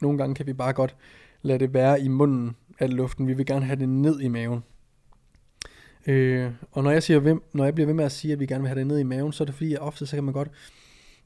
nogle 0.00 0.18
gange 0.18 0.34
kan 0.34 0.46
vi 0.46 0.52
bare 0.52 0.72
godt 0.72 0.96
lade 1.42 1.58
det 1.58 1.74
være 1.74 2.00
i 2.00 2.08
munden 2.08 2.56
af 2.78 2.96
luften. 2.96 3.26
Vi 3.26 3.32
vil 3.32 3.46
gerne 3.46 3.64
have 3.66 3.78
det 3.78 3.88
ned 3.88 4.20
i 4.20 4.28
maven. 4.28 4.64
Øh, 6.06 6.50
og 6.72 6.84
når 6.84 6.90
jeg, 6.90 7.02
siger, 7.02 7.38
når 7.52 7.64
jeg 7.64 7.74
bliver 7.74 7.86
ved 7.86 7.94
med 7.94 8.04
at 8.04 8.12
sige, 8.12 8.32
at 8.32 8.40
vi 8.40 8.46
gerne 8.46 8.62
vil 8.62 8.68
have 8.68 8.78
det 8.78 8.86
ned 8.86 8.98
i 8.98 9.02
maven, 9.02 9.32
så 9.32 9.44
er 9.44 9.46
det 9.46 9.54
fordi, 9.54 9.74
at 9.74 9.80
ofte 9.80 10.06
så 10.06 10.16
kan 10.16 10.24
man 10.24 10.34
godt 10.34 10.50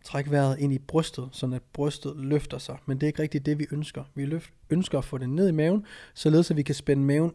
trække 0.04 0.30
vejret 0.30 0.58
ind 0.58 0.72
i 0.72 0.78
brystet, 0.78 1.28
så 1.32 1.46
at 1.54 1.62
brystet 1.72 2.12
løfter 2.16 2.58
sig. 2.58 2.76
Men 2.86 2.96
det 2.96 3.02
er 3.02 3.06
ikke 3.06 3.22
rigtigt 3.22 3.46
det, 3.46 3.58
vi 3.58 3.66
ønsker. 3.70 4.04
Vi 4.14 4.24
løft, 4.24 4.50
ønsker 4.70 4.98
at 4.98 5.04
få 5.04 5.18
det 5.18 5.28
ned 5.28 5.48
i 5.48 5.52
maven, 5.52 5.84
således 6.14 6.50
at 6.50 6.56
vi 6.56 6.62
kan 6.62 6.74
spænde 6.74 7.02
maven 7.02 7.32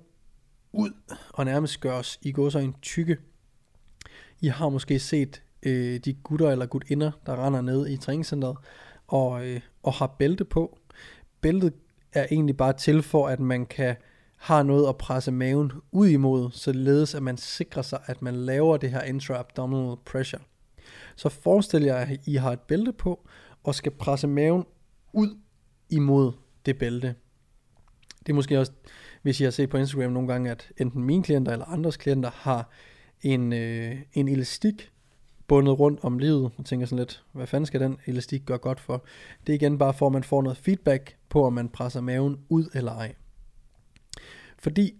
ud 0.73 0.91
og 1.29 1.45
nærmest 1.45 1.79
gøre 1.79 1.93
os 1.93 2.19
i 2.21 2.31
går 2.31 2.49
så 2.49 2.59
en 2.59 2.75
tykke. 2.81 3.17
I 4.41 4.47
har 4.47 4.69
måske 4.69 4.99
set 4.99 5.43
øh, 5.63 5.99
de 5.99 6.13
gutter 6.13 6.51
eller 6.51 6.65
gutinder, 6.65 7.11
der 7.25 7.45
render 7.45 7.61
ned 7.61 7.89
i 7.89 7.97
træningscenteret 7.97 8.57
og, 9.07 9.47
øh, 9.47 9.61
og 9.83 9.93
har 9.93 10.15
bælte 10.19 10.45
på. 10.45 10.77
Bæltet 11.41 11.73
er 12.13 12.27
egentlig 12.31 12.57
bare 12.57 12.73
til 12.73 13.01
for, 13.03 13.27
at 13.27 13.39
man 13.39 13.65
kan 13.65 13.95
har 14.41 14.63
noget 14.63 14.89
at 14.89 14.97
presse 14.97 15.31
maven 15.31 15.71
ud 15.91 16.07
imod, 16.07 16.51
således 16.51 17.15
at 17.15 17.23
man 17.23 17.37
sikrer 17.37 17.81
sig, 17.81 17.99
at 18.05 18.21
man 18.21 18.35
laver 18.35 18.77
det 18.77 18.91
her 18.91 19.01
intra-abdominal 19.01 19.95
pressure. 20.05 20.41
Så 21.15 21.29
forestil 21.29 21.83
jer, 21.83 21.95
at 21.95 22.19
I 22.25 22.35
har 22.35 22.51
et 22.51 22.59
bælte 22.59 22.93
på, 22.93 23.27
og 23.63 23.75
skal 23.75 23.91
presse 23.91 24.27
maven 24.27 24.65
ud 25.13 25.37
imod 25.89 26.31
det 26.65 26.77
bælte. 26.77 27.15
Det 28.19 28.29
er 28.29 28.33
måske 28.33 28.59
også, 28.59 28.71
hvis 29.21 29.39
I 29.39 29.43
har 29.43 29.51
set 29.51 29.69
på 29.69 29.77
Instagram 29.77 30.11
nogle 30.11 30.27
gange, 30.27 30.51
at 30.51 30.71
enten 30.77 31.03
mine 31.03 31.23
klienter 31.23 31.51
eller 31.51 31.65
andres 31.65 31.97
klienter 31.97 32.31
har 32.33 32.69
en, 33.21 33.53
øh, 33.53 33.97
en 34.13 34.27
elastik 34.27 34.91
bundet 35.47 35.79
rundt 35.79 35.99
om 36.03 36.19
livet, 36.19 36.51
og 36.57 36.65
tænker 36.65 36.85
sådan 36.85 36.99
lidt, 36.99 37.23
hvad 37.31 37.47
fanden 37.47 37.65
skal 37.65 37.79
den 37.79 37.97
elastik 38.05 38.45
gøre 38.45 38.57
godt 38.57 38.79
for? 38.79 39.05
Det 39.47 39.53
er 39.53 39.55
igen 39.55 39.77
bare 39.77 39.93
for, 39.93 40.05
at 40.05 40.11
man 40.11 40.23
får 40.23 40.41
noget 40.41 40.57
feedback 40.57 41.15
på, 41.29 41.45
om 41.45 41.53
man 41.53 41.69
presser 41.69 42.01
maven 42.01 42.37
ud 42.49 42.65
eller 42.73 42.91
ej. 42.91 43.15
Fordi 44.59 44.95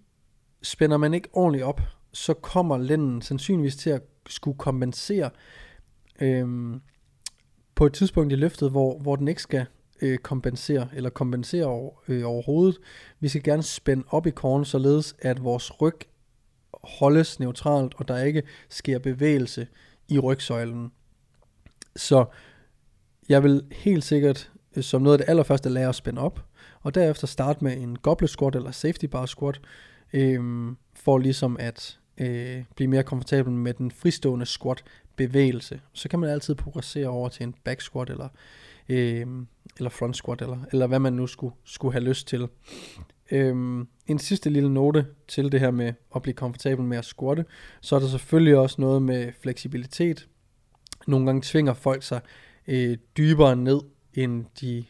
spænder 0.61 0.97
man 0.97 1.13
ikke 1.13 1.29
ordentligt 1.33 1.63
op, 1.63 1.81
så 2.13 2.33
kommer 2.33 2.77
lænden 2.77 3.21
sandsynligvis 3.21 3.75
til 3.75 3.89
at 3.89 4.01
skulle 4.27 4.57
kompensere 4.57 5.29
øhm, 6.21 6.81
på 7.75 7.85
et 7.85 7.93
tidspunkt 7.93 8.33
i 8.33 8.35
løftet, 8.35 8.71
hvor, 8.71 8.99
hvor 8.99 9.15
den 9.15 9.27
ikke 9.27 9.41
skal 9.41 9.65
øh, 10.01 10.17
kompensere, 10.17 10.87
eller 10.93 11.09
kompensere 11.09 11.65
over, 11.65 11.91
øh, 12.07 12.25
overhovedet. 12.25 12.77
Vi 13.19 13.27
skal 13.27 13.43
gerne 13.43 13.63
spænde 13.63 14.03
op 14.09 14.27
i 14.27 14.31
korn, 14.31 14.65
således 14.65 15.15
at 15.19 15.43
vores 15.43 15.81
ryg 15.81 15.95
holdes 16.83 17.39
neutralt, 17.39 17.93
og 17.97 18.07
der 18.07 18.23
ikke 18.23 18.43
sker 18.69 18.99
bevægelse 18.99 19.67
i 20.07 20.19
rygsøjlen. 20.19 20.91
Så 21.95 22.25
jeg 23.29 23.43
vil 23.43 23.63
helt 23.71 24.03
sikkert 24.03 24.51
øh, 24.75 24.83
som 24.83 25.01
noget 25.01 25.13
af 25.13 25.19
det 25.25 25.29
allerførste 25.29 25.69
lære 25.69 25.89
at 25.89 25.95
spænde 25.95 26.21
op, 26.21 26.45
og 26.81 26.95
derefter 26.95 27.27
starte 27.27 27.63
med 27.63 27.77
en 27.77 27.95
goblet 27.95 28.29
squat 28.29 28.55
eller 28.55 28.71
safety 28.71 29.05
bar 29.05 29.25
squat, 29.25 29.61
øh, 30.13 30.71
for 30.93 31.17
ligesom 31.17 31.57
at 31.59 31.99
øh, 32.17 32.63
blive 32.75 32.87
mere 32.87 33.03
komfortabel 33.03 33.51
med 33.53 33.73
den 33.73 33.91
fristående 33.91 34.45
squat 34.45 34.83
bevægelse. 35.15 35.81
Så 35.93 36.09
kan 36.09 36.19
man 36.19 36.29
altid 36.29 36.55
progressere 36.55 37.07
over 37.07 37.29
til 37.29 37.43
en 37.43 37.55
back 37.63 37.81
squat 37.81 38.09
eller, 38.09 38.27
øh, 38.89 39.27
eller 39.77 39.89
front 39.89 40.15
squat, 40.15 40.41
eller, 40.41 40.57
eller 40.71 40.87
hvad 40.87 40.99
man 40.99 41.13
nu 41.13 41.27
skulle, 41.27 41.55
skulle 41.63 41.93
have 41.93 42.03
lyst 42.03 42.27
til. 42.27 42.47
Øhm, 43.31 43.87
en 44.07 44.19
sidste 44.19 44.49
lille 44.49 44.73
note 44.73 45.05
til 45.27 45.51
det 45.51 45.59
her 45.59 45.71
med 45.71 45.93
at 46.15 46.21
blive 46.21 46.33
komfortabel 46.33 46.85
med 46.85 46.97
at 46.97 47.05
squatte, 47.05 47.45
så 47.81 47.95
er 47.95 47.99
der 47.99 48.07
selvfølgelig 48.07 48.57
også 48.57 48.81
noget 48.81 49.01
med 49.01 49.31
fleksibilitet. 49.41 50.27
Nogle 51.07 51.25
gange 51.25 51.41
tvinger 51.45 51.73
folk 51.73 52.03
sig 52.03 52.21
øh, 52.67 52.97
dybere 53.17 53.55
ned, 53.55 53.81
end 54.13 54.45
de 54.61 54.83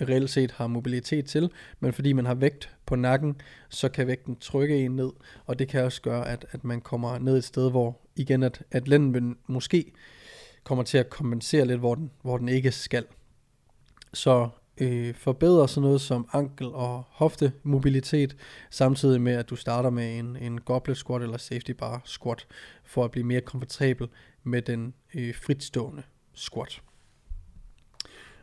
reelt 0.00 0.30
set 0.30 0.50
har 0.50 0.66
mobilitet 0.66 1.26
til, 1.26 1.50
men 1.80 1.92
fordi 1.92 2.12
man 2.12 2.26
har 2.26 2.34
vægt 2.34 2.70
på 2.86 2.96
nakken, 2.96 3.40
så 3.68 3.88
kan 3.88 4.06
vægten 4.06 4.36
trykke 4.36 4.84
en 4.84 4.96
ned, 4.96 5.10
og 5.46 5.58
det 5.58 5.68
kan 5.68 5.84
også 5.84 6.02
gøre, 6.02 6.28
at, 6.28 6.46
at 6.50 6.64
man 6.64 6.80
kommer 6.80 7.18
ned 7.18 7.36
et 7.36 7.44
sted, 7.44 7.70
hvor 7.70 8.00
igen, 8.16 8.42
at, 8.42 8.62
at 8.70 8.88
lænden 8.88 9.36
måske 9.46 9.92
kommer 10.64 10.84
til 10.84 10.98
at 10.98 11.10
kompensere 11.10 11.64
lidt, 11.64 11.78
hvor 11.78 11.94
den, 11.94 12.10
hvor 12.22 12.38
den 12.38 12.48
ikke 12.48 12.72
skal. 12.72 13.04
Så 14.14 14.48
øh, 14.80 15.14
forbedre 15.14 15.68
sådan 15.68 15.82
noget 15.82 16.00
som 16.00 16.28
ankel- 16.32 16.74
og 16.74 17.04
hoftemobilitet, 17.08 18.36
samtidig 18.70 19.20
med 19.20 19.32
at 19.32 19.50
du 19.50 19.56
starter 19.56 19.90
med 19.90 20.18
en, 20.18 20.36
en 20.36 20.60
goblet 20.60 20.96
squat 20.96 21.22
eller 21.22 21.36
safety 21.36 21.70
bar 21.70 22.02
squat, 22.04 22.46
for 22.84 23.04
at 23.04 23.10
blive 23.10 23.26
mere 23.26 23.40
komfortabel 23.40 24.08
med 24.42 24.62
den 24.62 24.94
øh, 25.14 25.34
fritstående 25.34 26.02
squat. 26.34 26.82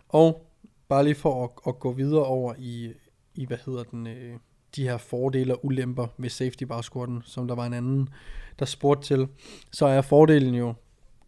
Og 0.09 0.51
bare 0.87 1.03
lige 1.03 1.15
for 1.15 1.43
at, 1.43 1.49
at 1.67 1.79
gå 1.79 1.91
videre 1.91 2.25
over 2.25 2.53
i, 2.57 2.93
i 3.35 3.45
hvad 3.45 3.57
hedder 3.65 3.83
den, 3.83 4.07
øh, 4.07 4.33
de 4.75 4.83
her 4.83 4.97
fordele 4.97 5.55
og 5.55 5.65
ulemper 5.65 6.07
ved 6.17 6.29
safety 6.29 6.63
bar 6.63 6.81
squatten, 6.81 7.21
som 7.25 7.47
der 7.47 7.55
var 7.55 7.65
en 7.65 7.73
anden, 7.73 8.09
der 8.59 8.65
spurgte 8.65 9.07
til, 9.07 9.27
så 9.71 9.85
er 9.85 10.01
fordelen 10.01 10.55
jo 10.55 10.73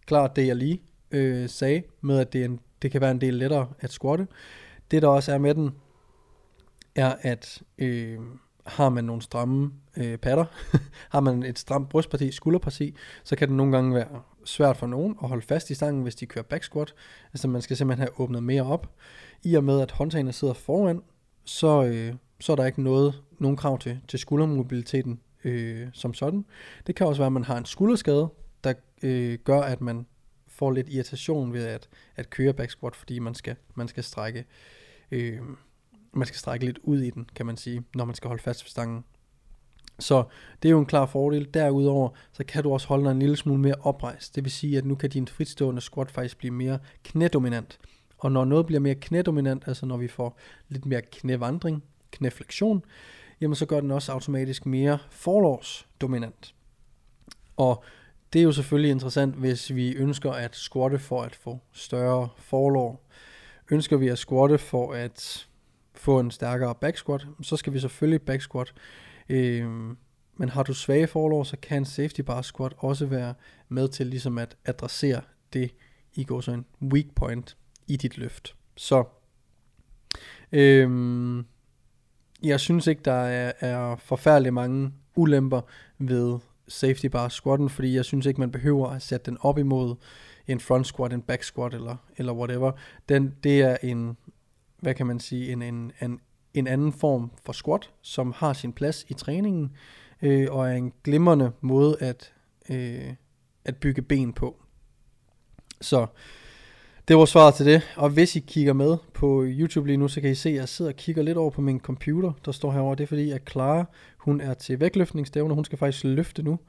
klart 0.05 0.35
det, 0.35 0.47
jeg 0.47 0.55
lige 0.55 0.81
øh, 1.11 1.49
sagde, 1.49 1.83
med 2.01 2.19
at 2.19 2.33
det, 2.33 2.41
er 2.41 2.45
en, 2.45 2.59
det 2.81 2.91
kan 2.91 3.01
være 3.01 3.11
en 3.11 3.21
del 3.21 3.33
lettere 3.33 3.67
at 3.79 3.91
squatte. 3.91 4.27
Det 4.91 5.01
der 5.01 5.07
også 5.07 5.33
er 5.33 5.37
med 5.37 5.55
den, 5.55 5.71
er 6.95 7.15
at 7.21 7.61
øh, 7.77 8.19
har 8.65 8.89
man 8.89 9.03
nogle 9.03 9.21
stramme 9.21 9.71
øh, 9.97 10.17
patter, 10.17 10.45
har 11.13 11.19
man 11.19 11.43
et 11.43 11.59
stramt 11.59 11.89
brystparti, 11.89 12.31
skulderparti, 12.31 12.95
så 13.23 13.35
kan 13.35 13.47
det 13.47 13.57
nogle 13.57 13.71
gange 13.71 13.95
være 13.95 14.21
svært 14.45 14.77
for 14.77 14.87
nogen 14.87 15.15
at 15.23 15.29
holde 15.29 15.45
fast 15.45 15.69
i 15.69 15.75
stangen, 15.75 16.03
hvis 16.03 16.15
de 16.15 16.25
kører 16.25 16.43
back 16.43 16.63
squat. 16.63 16.93
Altså 17.33 17.47
man 17.47 17.61
skal 17.61 17.77
simpelthen 17.77 18.07
have 18.07 18.19
åbnet 18.19 18.43
mere 18.43 18.63
op. 18.63 18.91
I 19.43 19.55
og 19.55 19.63
med 19.63 19.81
at 19.81 19.91
håndtagene 19.91 20.33
sidder 20.33 20.53
foran, 20.53 21.01
så, 21.45 21.83
øh, 21.83 22.13
så 22.39 22.51
er 22.51 22.55
der 22.55 22.65
ikke 22.65 22.83
noget, 22.83 23.23
nogen 23.39 23.57
krav 23.57 23.79
til, 23.79 23.99
til 24.07 24.19
skuldermobiliteten 24.19 25.19
øh, 25.43 25.87
som 25.93 26.13
sådan. 26.13 26.45
Det 26.87 26.95
kan 26.95 27.07
også 27.07 27.19
være, 27.19 27.27
at 27.27 27.33
man 27.33 27.43
har 27.43 27.57
en 27.57 27.65
skulderskade, 27.65 28.29
der 28.63 28.73
øh, 29.03 29.39
gør, 29.43 29.61
at 29.61 29.81
man 29.81 30.05
får 30.47 30.71
lidt 30.71 30.89
irritation 30.89 31.53
ved 31.53 31.65
at, 31.65 31.89
at 32.15 32.29
køre 32.29 32.53
back 32.53 32.71
squat, 32.71 32.95
fordi 32.95 33.19
man 33.19 33.35
skal, 33.35 33.55
man 33.75 33.87
skal 33.87 34.03
strække 34.03 34.45
øh, 35.11 35.39
man 36.13 36.27
skal 36.27 36.37
strække 36.37 36.65
lidt 36.65 36.79
ud 36.83 37.01
i 37.01 37.09
den, 37.09 37.29
kan 37.35 37.45
man 37.45 37.57
sige, 37.57 37.83
når 37.95 38.05
man 38.05 38.15
skal 38.15 38.27
holde 38.27 38.43
fast 38.43 38.63
ved 38.63 38.69
stangen. 38.69 39.03
Så 39.99 40.23
det 40.61 40.69
er 40.69 40.71
jo 40.71 40.79
en 40.79 40.85
klar 40.85 41.05
fordel. 41.05 41.53
Derudover, 41.53 42.09
så 42.31 42.43
kan 42.43 42.63
du 42.63 42.73
også 42.73 42.87
holde 42.87 43.03
dig 43.03 43.11
en 43.11 43.19
lille 43.19 43.37
smule 43.37 43.61
mere 43.61 43.75
oprejst. 43.81 44.35
Det 44.35 44.43
vil 44.43 44.51
sige, 44.51 44.77
at 44.77 44.85
nu 44.85 44.95
kan 44.95 45.09
din 45.09 45.27
fritstående 45.27 45.81
squat 45.81 46.11
faktisk 46.11 46.37
blive 46.37 46.53
mere 46.53 46.79
knædominant. 47.03 47.79
Og 48.17 48.31
når 48.31 48.45
noget 48.45 48.65
bliver 48.65 48.79
mere 48.79 48.95
knædominant, 48.95 49.63
altså 49.67 49.85
når 49.85 49.97
vi 49.97 50.07
får 50.07 50.39
lidt 50.69 50.85
mere 50.85 51.01
knævandring, 51.01 51.83
knæflektion, 52.11 52.83
jamen 53.41 53.55
så 53.55 53.65
gør 53.65 53.79
den 53.79 53.91
også 53.91 54.11
automatisk 54.11 54.65
mere 54.65 54.97
forlovsdominant. 55.09 56.53
Og 57.57 57.83
det 58.33 58.39
er 58.39 58.43
jo 58.43 58.51
selvfølgelig 58.51 58.91
interessant, 58.91 59.35
hvis 59.35 59.75
vi 59.75 59.93
ønsker 59.93 60.31
at 60.31 60.55
squatte 60.55 60.99
for 60.99 61.23
at 61.23 61.35
få 61.35 61.59
større 61.71 62.29
forlov. 62.37 63.06
Ønsker 63.71 63.97
vi 63.97 64.07
at 64.07 64.17
squatte 64.17 64.57
for 64.57 64.93
at 64.93 65.47
få 65.95 66.19
en 66.19 66.31
stærkere 66.31 66.75
back 66.75 66.97
squat, 66.97 67.27
så 67.41 67.57
skal 67.57 67.73
vi 67.73 67.79
selvfølgelig 67.79 68.21
back 68.21 68.41
squat. 68.41 68.73
Øh, 69.29 69.67
men 70.37 70.49
har 70.49 70.63
du 70.63 70.73
svage 70.73 71.07
forlår, 71.07 71.43
så 71.43 71.57
kan 71.61 71.85
safety 71.85 72.21
bar 72.21 72.41
squat 72.41 72.73
også 72.77 73.05
være 73.05 73.33
med 73.69 73.87
til 73.87 74.07
ligesom 74.07 74.37
at 74.37 74.57
adressere 74.65 75.21
det 75.53 75.71
i 76.13 76.23
går 76.23 76.41
så 76.41 76.51
en 76.51 76.65
weak 76.81 77.05
point 77.15 77.57
i 77.87 77.95
dit 77.95 78.17
løft. 78.17 78.55
Så 78.75 79.03
øhm, 80.51 81.45
jeg 82.43 82.59
synes 82.59 82.87
ikke, 82.87 83.01
der 83.05 83.11
er, 83.11 83.51
er 83.59 83.95
forfærdelig 83.95 84.53
mange 84.53 84.93
ulemper 85.15 85.61
ved 85.97 86.39
safety 86.67 87.05
bar 87.05 87.29
squatten, 87.29 87.69
fordi 87.69 87.95
jeg 87.95 88.05
synes 88.05 88.25
ikke, 88.25 88.39
man 88.39 88.51
behøver 88.51 88.87
at 88.89 89.01
sætte 89.01 89.31
den 89.31 89.37
op 89.41 89.57
imod 89.57 89.95
en 90.47 90.59
front 90.59 90.87
squat, 90.87 91.13
en 91.13 91.21
back 91.21 91.43
squat 91.43 91.73
eller, 91.73 91.95
eller 92.17 92.33
whatever. 92.33 92.71
Den, 93.09 93.33
det 93.43 93.61
er 93.61 93.77
en, 93.83 94.17
hvad 94.79 94.93
kan 94.93 95.07
man 95.07 95.19
sige, 95.19 95.51
en, 95.51 95.61
en, 95.61 95.91
en, 96.01 96.19
en 96.53 96.67
anden 96.67 96.93
form 96.93 97.31
for 97.45 97.53
squat, 97.53 97.89
som 98.01 98.33
har 98.37 98.53
sin 98.53 98.73
plads 98.73 99.05
i 99.09 99.13
træningen, 99.13 99.71
øh, 100.21 100.47
og 100.51 100.69
er 100.69 100.73
en 100.73 100.93
glimrende 101.03 101.51
måde 101.61 101.97
at, 101.99 102.33
øh, 102.69 103.13
at 103.65 103.75
bygge 103.75 104.01
ben 104.01 104.33
på. 104.33 104.63
Så 105.81 106.07
det 107.07 107.17
var 107.17 107.25
svaret 107.25 107.53
til 107.53 107.65
det, 107.65 107.81
og 107.95 108.09
hvis 108.09 108.35
I 108.35 108.39
kigger 108.39 108.73
med 108.73 108.97
på 109.13 109.43
YouTube 109.47 109.87
lige 109.87 109.97
nu, 109.97 110.07
så 110.07 110.21
kan 110.21 110.31
I 110.31 110.35
se, 110.35 110.49
at 110.49 110.55
jeg 110.55 110.69
sidder 110.69 110.91
og 110.91 110.95
kigger 110.95 111.23
lidt 111.23 111.37
over 111.37 111.49
på 111.49 111.61
min 111.61 111.79
computer, 111.79 112.31
der 112.45 112.51
står 112.51 112.71
herovre. 112.71 112.95
Det 112.95 113.03
er 113.03 113.07
fordi, 113.07 113.31
at 113.31 113.49
Clara, 113.51 113.85
hun 114.17 114.41
er 114.41 114.53
til 114.53 114.79
vægtløftningsstævne, 114.79 115.53
hun 115.53 115.65
skal 115.65 115.77
faktisk 115.77 116.03
løfte 116.03 116.43
nu. 116.43 116.59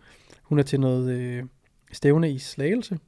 Hun 0.43 0.59
er 0.59 0.63
til 0.63 0.81
noget 0.81 1.11
øh, 1.11 1.45
stævne 1.93 2.33
i 2.33 2.39
Slagelse. 2.39 2.99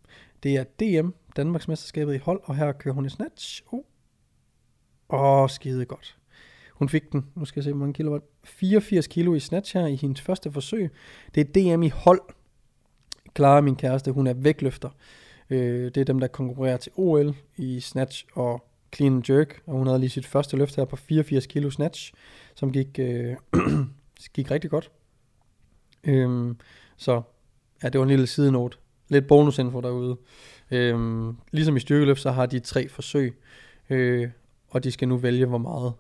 Det 0.43 0.57
er 0.57 0.65
DM, 0.65 1.09
Danmarks 1.37 1.69
mesterskabet 1.69 2.15
i 2.15 2.19
hold, 2.19 2.41
og 2.45 2.57
her 2.57 2.73
kører 2.73 2.95
hun 2.95 3.07
i 3.07 3.09
snatch. 3.09 3.63
Oh. 3.73 3.81
Åh, 5.11 5.49
skide 5.49 5.85
godt. 5.85 6.19
Hun 6.75 6.89
fik 6.89 7.13
den, 7.13 7.27
nu 7.35 7.45
skal 7.45 7.61
jeg 7.61 7.65
se, 7.65 7.73
hvor 7.73 7.81
mange 7.81 7.95
kilo 7.95 8.11
var 8.11 8.21
84 8.45 9.07
kilo 9.07 9.35
i 9.35 9.41
snatch 9.41 9.77
her 9.77 9.87
i 9.87 9.97
hendes 9.97 10.21
første 10.21 10.53
forsøg. 10.53 10.91
Det 11.35 11.41
er 11.41 11.75
DM 11.75 11.83
i 11.83 11.89
hold. 11.89 12.21
Clara, 13.37 13.61
min 13.61 13.77
kæreste, 13.77 14.13
hun 14.13 14.27
er 14.27 14.33
vægtløfter. 14.35 14.91
Øh, 15.51 15.85
det 15.85 15.97
er 15.97 16.05
dem, 16.05 16.21
der 16.21 16.27
konkurrerer 16.27 16.77
til 16.77 16.93
OL 16.97 17.35
i 17.57 17.81
snatch 17.81 18.27
og 18.33 18.65
clean 18.95 19.15
and 19.15 19.31
jerk, 19.31 19.63
og 19.67 19.73
hun 19.79 19.87
havde 19.87 19.99
lige 19.99 20.11
sit 20.11 20.27
første 20.27 20.57
løft 20.57 20.77
her 20.77 20.85
på 20.85 20.97
84 20.97 21.47
kilo 21.47 21.71
snatch, 21.71 22.13
som 22.55 22.73
gik, 22.73 22.99
øh, 22.99 23.37
gik 24.35 24.51
rigtig 24.51 24.71
godt. 24.71 24.91
Øhm, 26.05 26.57
så 26.97 27.23
ja, 27.83 27.89
det 27.89 27.99
var 27.99 28.05
en 28.05 28.11
lille 28.11 28.27
sidenote. 28.27 28.79
Lidt 29.11 29.27
bonusinfo 29.27 29.81
derude. 29.81 30.17
Øhm, 30.71 31.37
ligesom 31.51 31.77
i 31.77 31.81
styrkeløft, 31.81 32.21
så 32.21 32.31
har 32.31 32.47
de 32.47 32.59
tre 32.59 32.89
forsøg, 32.89 33.39
øh, 33.91 34.31
og 34.69 34.85
de 34.85 34.91
skal 34.91 35.09
nu 35.09 35.17
vælge, 35.17 35.47
hvor 35.47 35.59
meget, 35.59 35.93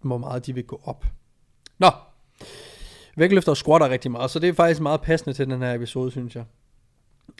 hvor 0.00 0.18
meget 0.18 0.46
de 0.46 0.54
vil 0.54 0.64
gå 0.64 0.80
op. 0.84 1.06
Nå, 1.78 1.90
vægtløfter 3.16 3.54
squatter 3.54 3.88
rigtig 3.88 4.10
meget, 4.10 4.30
så 4.30 4.38
det 4.38 4.48
er 4.48 4.52
faktisk 4.52 4.80
meget 4.80 5.00
passende 5.00 5.34
til 5.36 5.46
den 5.50 5.62
her 5.62 5.74
episode, 5.74 6.10
synes 6.10 6.36
jeg. 6.36 6.44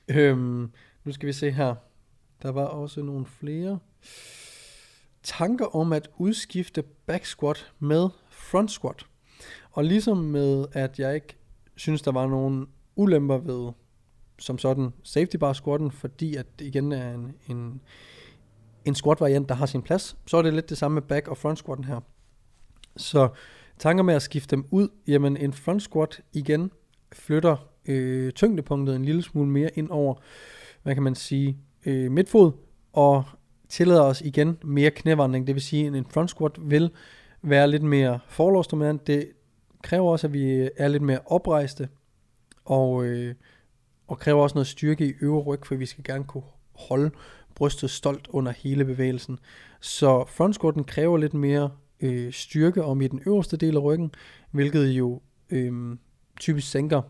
Øhm, 0.08 0.70
nu 1.04 1.12
skal 1.12 1.26
vi 1.26 1.32
se 1.32 1.50
her. 1.50 1.74
Der 2.42 2.52
var 2.52 2.64
også 2.64 3.02
nogle 3.02 3.26
flere 3.26 3.78
tanker 5.22 5.76
om 5.76 5.92
at 5.92 6.08
udskifte 6.16 6.82
back 6.82 7.24
squat 7.24 7.72
med 7.78 8.08
front 8.30 8.70
squat. 8.70 9.06
Og 9.70 9.84
ligesom 9.84 10.16
med, 10.16 10.66
at 10.72 10.98
jeg 10.98 11.14
ikke 11.14 11.36
synes, 11.76 12.02
der 12.02 12.12
var 12.12 12.26
nogen 12.26 12.66
ulemper 12.96 13.38
ved 13.38 13.72
som 14.40 14.58
sådan 14.58 14.92
safety 15.02 15.36
bar 15.36 15.52
squatten, 15.52 15.90
fordi 15.90 16.36
at 16.36 16.46
det 16.58 16.64
igen 16.64 16.92
er 16.92 17.14
en, 17.14 17.34
en, 17.48 17.80
en 18.84 18.94
squat 18.94 19.20
variant, 19.20 19.48
der 19.48 19.54
har 19.54 19.66
sin 19.66 19.82
plads, 19.82 20.16
så 20.26 20.36
er 20.36 20.42
det 20.42 20.54
lidt 20.54 20.70
det 20.70 20.78
samme 20.78 20.94
med 20.94 21.02
back 21.02 21.28
og 21.28 21.36
front 21.36 21.58
squatten 21.58 21.84
her. 21.84 22.00
Så 22.96 23.28
tanker 23.78 24.02
med 24.02 24.14
at 24.14 24.22
skifte 24.22 24.56
dem 24.56 24.66
ud, 24.70 24.88
jamen 25.06 25.36
en 25.36 25.52
front 25.52 25.82
squat 25.82 26.20
igen 26.32 26.70
flytter 27.12 27.56
øh, 27.86 28.32
tyngdepunktet 28.32 28.96
en 28.96 29.04
lille 29.04 29.22
smule 29.22 29.48
mere 29.48 29.70
ind 29.74 29.90
over, 29.90 30.14
hvad 30.82 30.94
kan 30.94 31.02
man 31.02 31.14
sige, 31.14 31.58
øh, 31.86 32.10
midtfod, 32.10 32.52
og 32.92 33.24
tillader 33.68 34.02
os 34.02 34.20
igen 34.20 34.58
mere 34.64 34.90
knævandring, 34.90 35.46
det 35.46 35.54
vil 35.54 35.62
sige, 35.62 35.86
at 35.86 35.94
en 35.94 36.06
front 36.10 36.30
squat 36.30 36.52
vil 36.60 36.90
være 37.42 37.70
lidt 37.70 37.82
mere 37.82 38.18
forlovsdominant. 38.28 39.06
Det 39.06 39.28
kræver 39.82 40.10
også, 40.10 40.26
at 40.26 40.32
vi 40.32 40.68
er 40.76 40.88
lidt 40.88 41.02
mere 41.02 41.20
oprejste, 41.26 41.88
og, 42.64 43.04
øh, 43.04 43.34
og 44.10 44.18
kræver 44.18 44.42
også 44.42 44.54
noget 44.54 44.66
styrke 44.66 45.06
i 45.08 45.12
øvre 45.20 45.42
ryg, 45.42 45.66
for 45.66 45.74
vi 45.74 45.86
skal 45.86 46.04
gerne 46.04 46.24
kunne 46.24 46.44
holde 46.72 47.10
brystet 47.54 47.90
stolt 47.90 48.28
under 48.28 48.52
hele 48.52 48.84
bevægelsen. 48.84 49.38
Så 49.80 50.24
front 50.28 50.86
kræver 50.86 51.18
lidt 51.18 51.34
mere 51.34 51.70
øh, 52.00 52.32
styrke 52.32 52.84
om 52.84 53.00
i 53.00 53.08
den 53.08 53.22
øverste 53.26 53.56
del 53.56 53.76
af 53.76 53.82
ryggen, 53.82 54.14
hvilket 54.50 54.86
jo 54.86 55.20
øh, 55.50 55.96
typisk 56.40 56.70
sænker 56.70 57.02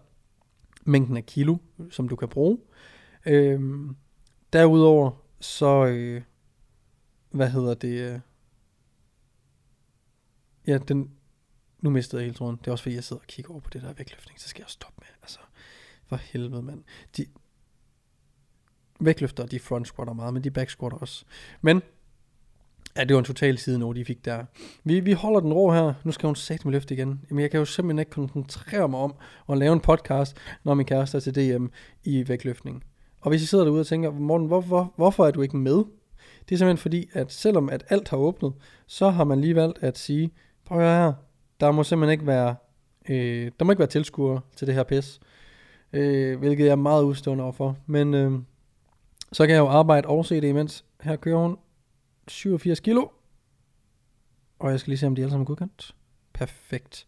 mængden 0.84 1.16
af 1.16 1.26
kilo, 1.26 1.56
som 1.90 2.08
du 2.08 2.16
kan 2.16 2.28
bruge. 2.28 2.58
Øh, 3.26 3.60
derudover 4.52 5.10
så, 5.40 5.86
øh, 5.86 6.22
hvad 7.30 7.50
hedder 7.50 7.74
det, 7.74 8.12
øh, 8.12 8.20
ja, 10.66 10.78
den, 10.78 11.10
nu 11.80 11.90
mistede 11.90 12.22
jeg 12.22 12.26
helt 12.26 12.36
tråden. 12.36 12.56
Det 12.56 12.66
er 12.66 12.72
også 12.72 12.82
fordi, 12.82 12.94
jeg 12.94 13.04
sidder 13.04 13.22
og 13.22 13.26
kigger 13.26 13.50
over 13.50 13.60
på 13.60 13.70
det 13.72 13.82
der 13.82 13.92
vægtløftning, 13.92 14.40
så 14.40 14.48
skal 14.48 14.62
jeg 14.62 14.70
stoppe 14.70 14.96
med. 14.98 15.08
Altså, 15.22 15.38
for 16.10 16.16
helvede, 16.16 16.62
mand. 16.62 16.82
De, 17.16 17.26
vægtløfter, 19.00 19.46
de 19.46 19.60
front 19.60 19.86
squatter 19.86 20.14
meget, 20.14 20.34
men 20.34 20.44
de 20.44 20.50
back 20.50 20.70
squatter 20.70 20.98
også. 20.98 21.24
Men, 21.60 21.82
ja, 22.96 23.04
det 23.04 23.14
var 23.14 23.18
en 23.18 23.24
total 23.24 23.58
side 23.58 23.78
nu, 23.78 23.92
de 23.92 24.04
fik 24.04 24.24
der. 24.24 24.44
Vi, 24.84 25.00
vi 25.00 25.12
holder 25.12 25.40
den 25.40 25.52
rå 25.52 25.72
her. 25.72 25.94
Nu 26.04 26.12
skal 26.12 26.26
hun 26.26 26.36
sætte 26.36 26.66
med 26.66 26.72
løft 26.72 26.90
igen. 26.90 27.20
Jamen, 27.30 27.42
jeg 27.42 27.50
kan 27.50 27.58
jo 27.58 27.64
simpelthen 27.64 27.98
ikke 27.98 28.10
koncentrere 28.10 28.88
mig 28.88 29.00
om 29.00 29.14
at 29.48 29.58
lave 29.58 29.72
en 29.72 29.80
podcast, 29.80 30.36
når 30.64 30.74
min 30.74 30.86
kæreste 30.86 31.16
er 31.16 31.20
til 31.20 31.34
DM 31.34 31.66
i 32.04 32.28
vægtløftning. 32.28 32.84
Og 33.20 33.30
hvis 33.30 33.42
I 33.42 33.46
sidder 33.46 33.64
derude 33.64 33.80
og 33.80 33.86
tænker, 33.86 34.10
Morten, 34.10 34.46
hvor, 34.46 34.60
hvor, 34.60 34.92
hvorfor 34.96 35.26
er 35.26 35.30
du 35.30 35.42
ikke 35.42 35.56
med? 35.56 35.84
Det 36.48 36.54
er 36.54 36.58
simpelthen 36.58 36.76
fordi, 36.76 37.08
at 37.12 37.32
selvom 37.32 37.68
at 37.68 37.84
alt 37.88 38.08
har 38.08 38.16
åbnet, 38.16 38.52
så 38.86 39.10
har 39.10 39.24
man 39.24 39.40
lige 39.40 39.54
valgt 39.54 39.78
at 39.82 39.98
sige, 39.98 40.30
prøv 40.64 40.80
at 40.80 41.02
her, 41.02 41.12
der 41.60 41.70
må 41.72 41.82
simpelthen 41.84 42.12
ikke 42.12 42.26
være, 42.26 42.56
øh, 43.08 43.50
der 43.58 43.64
må 43.64 43.72
ikke 43.72 43.78
være 43.78 43.88
tilskuere 43.88 44.40
til 44.56 44.66
det 44.66 44.74
her 44.74 44.82
pis. 44.82 45.20
Øh, 45.92 46.38
hvilket 46.38 46.64
jeg 46.64 46.72
er 46.72 46.76
meget 46.76 47.02
udstående 47.02 47.44
overfor. 47.44 47.76
Men 47.86 48.14
øh, 48.14 48.32
så 49.32 49.46
kan 49.46 49.54
jeg 49.54 49.60
jo 49.60 49.68
arbejde 49.68 50.08
og 50.08 50.26
se 50.26 50.40
det 50.40 50.48
imens. 50.48 50.84
Her 51.00 51.16
kører 51.16 51.38
hun 51.38 51.58
87 52.28 52.80
kilo. 52.80 53.08
Og 54.58 54.70
jeg 54.70 54.80
skal 54.80 54.90
lige 54.90 54.98
se, 54.98 55.06
om 55.06 55.14
de 55.14 55.22
alle 55.22 55.30
sammen 55.30 55.44
er 55.44 55.46
godkendt. 55.46 55.94
Perfekt. 56.32 57.06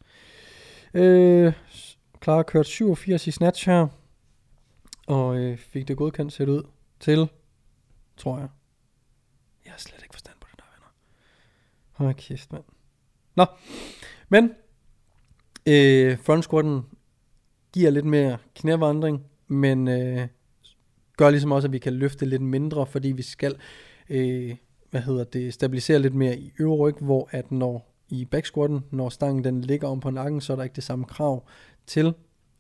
Øh, 0.94 1.52
klar 2.20 2.42
kørt 2.42 2.66
87 2.66 3.26
i 3.26 3.30
snatch 3.30 3.68
her. 3.68 3.88
Og 5.06 5.36
øh, 5.36 5.58
fik 5.58 5.88
det 5.88 5.96
godkendt 5.96 6.32
set 6.32 6.48
ud 6.48 6.62
til, 7.00 7.28
tror 8.16 8.38
jeg. 8.38 8.48
Jeg 9.64 9.72
har 9.72 9.78
slet 9.78 10.02
ikke 10.02 10.14
forstand 10.14 10.36
på 10.40 10.48
det 10.50 10.58
der, 10.58 10.64
venner. 10.74 10.92
Hold 11.92 12.14
kæft, 12.14 12.52
mand. 12.52 12.64
Nå, 13.34 13.46
men 14.28 14.54
øh, 15.66 16.18
frontsquatten 16.18 16.82
giver 17.72 17.90
lidt 17.90 18.04
mere 18.04 18.38
knævandring, 18.54 19.22
men 19.48 19.88
øh, 19.88 20.28
gør 21.16 21.30
ligesom 21.30 21.52
også, 21.52 21.68
at 21.68 21.72
vi 21.72 21.78
kan 21.78 21.92
løfte 21.92 22.26
lidt 22.26 22.42
mindre, 22.42 22.86
fordi 22.86 23.12
vi 23.12 23.22
skal 23.22 23.56
øh, 24.10 24.56
hvad 24.92 25.00
hedder 25.00 25.24
det, 25.24 25.54
stabilisere 25.54 25.98
lidt 25.98 26.14
mere 26.14 26.38
i 26.38 26.52
øvre 26.58 26.76
ryg, 26.76 26.96
hvor 27.00 27.28
at 27.30 27.52
når 27.52 27.94
i 28.08 28.24
back 28.24 28.46
squatten, 28.46 28.84
når 28.90 29.08
stangen 29.08 29.44
den 29.44 29.60
ligger 29.60 29.88
om 29.88 30.00
på 30.00 30.10
nakken, 30.10 30.40
så 30.40 30.52
er 30.52 30.56
der 30.56 30.64
ikke 30.64 30.76
det 30.76 30.84
samme 30.84 31.04
krav 31.04 31.46
til, 31.86 32.14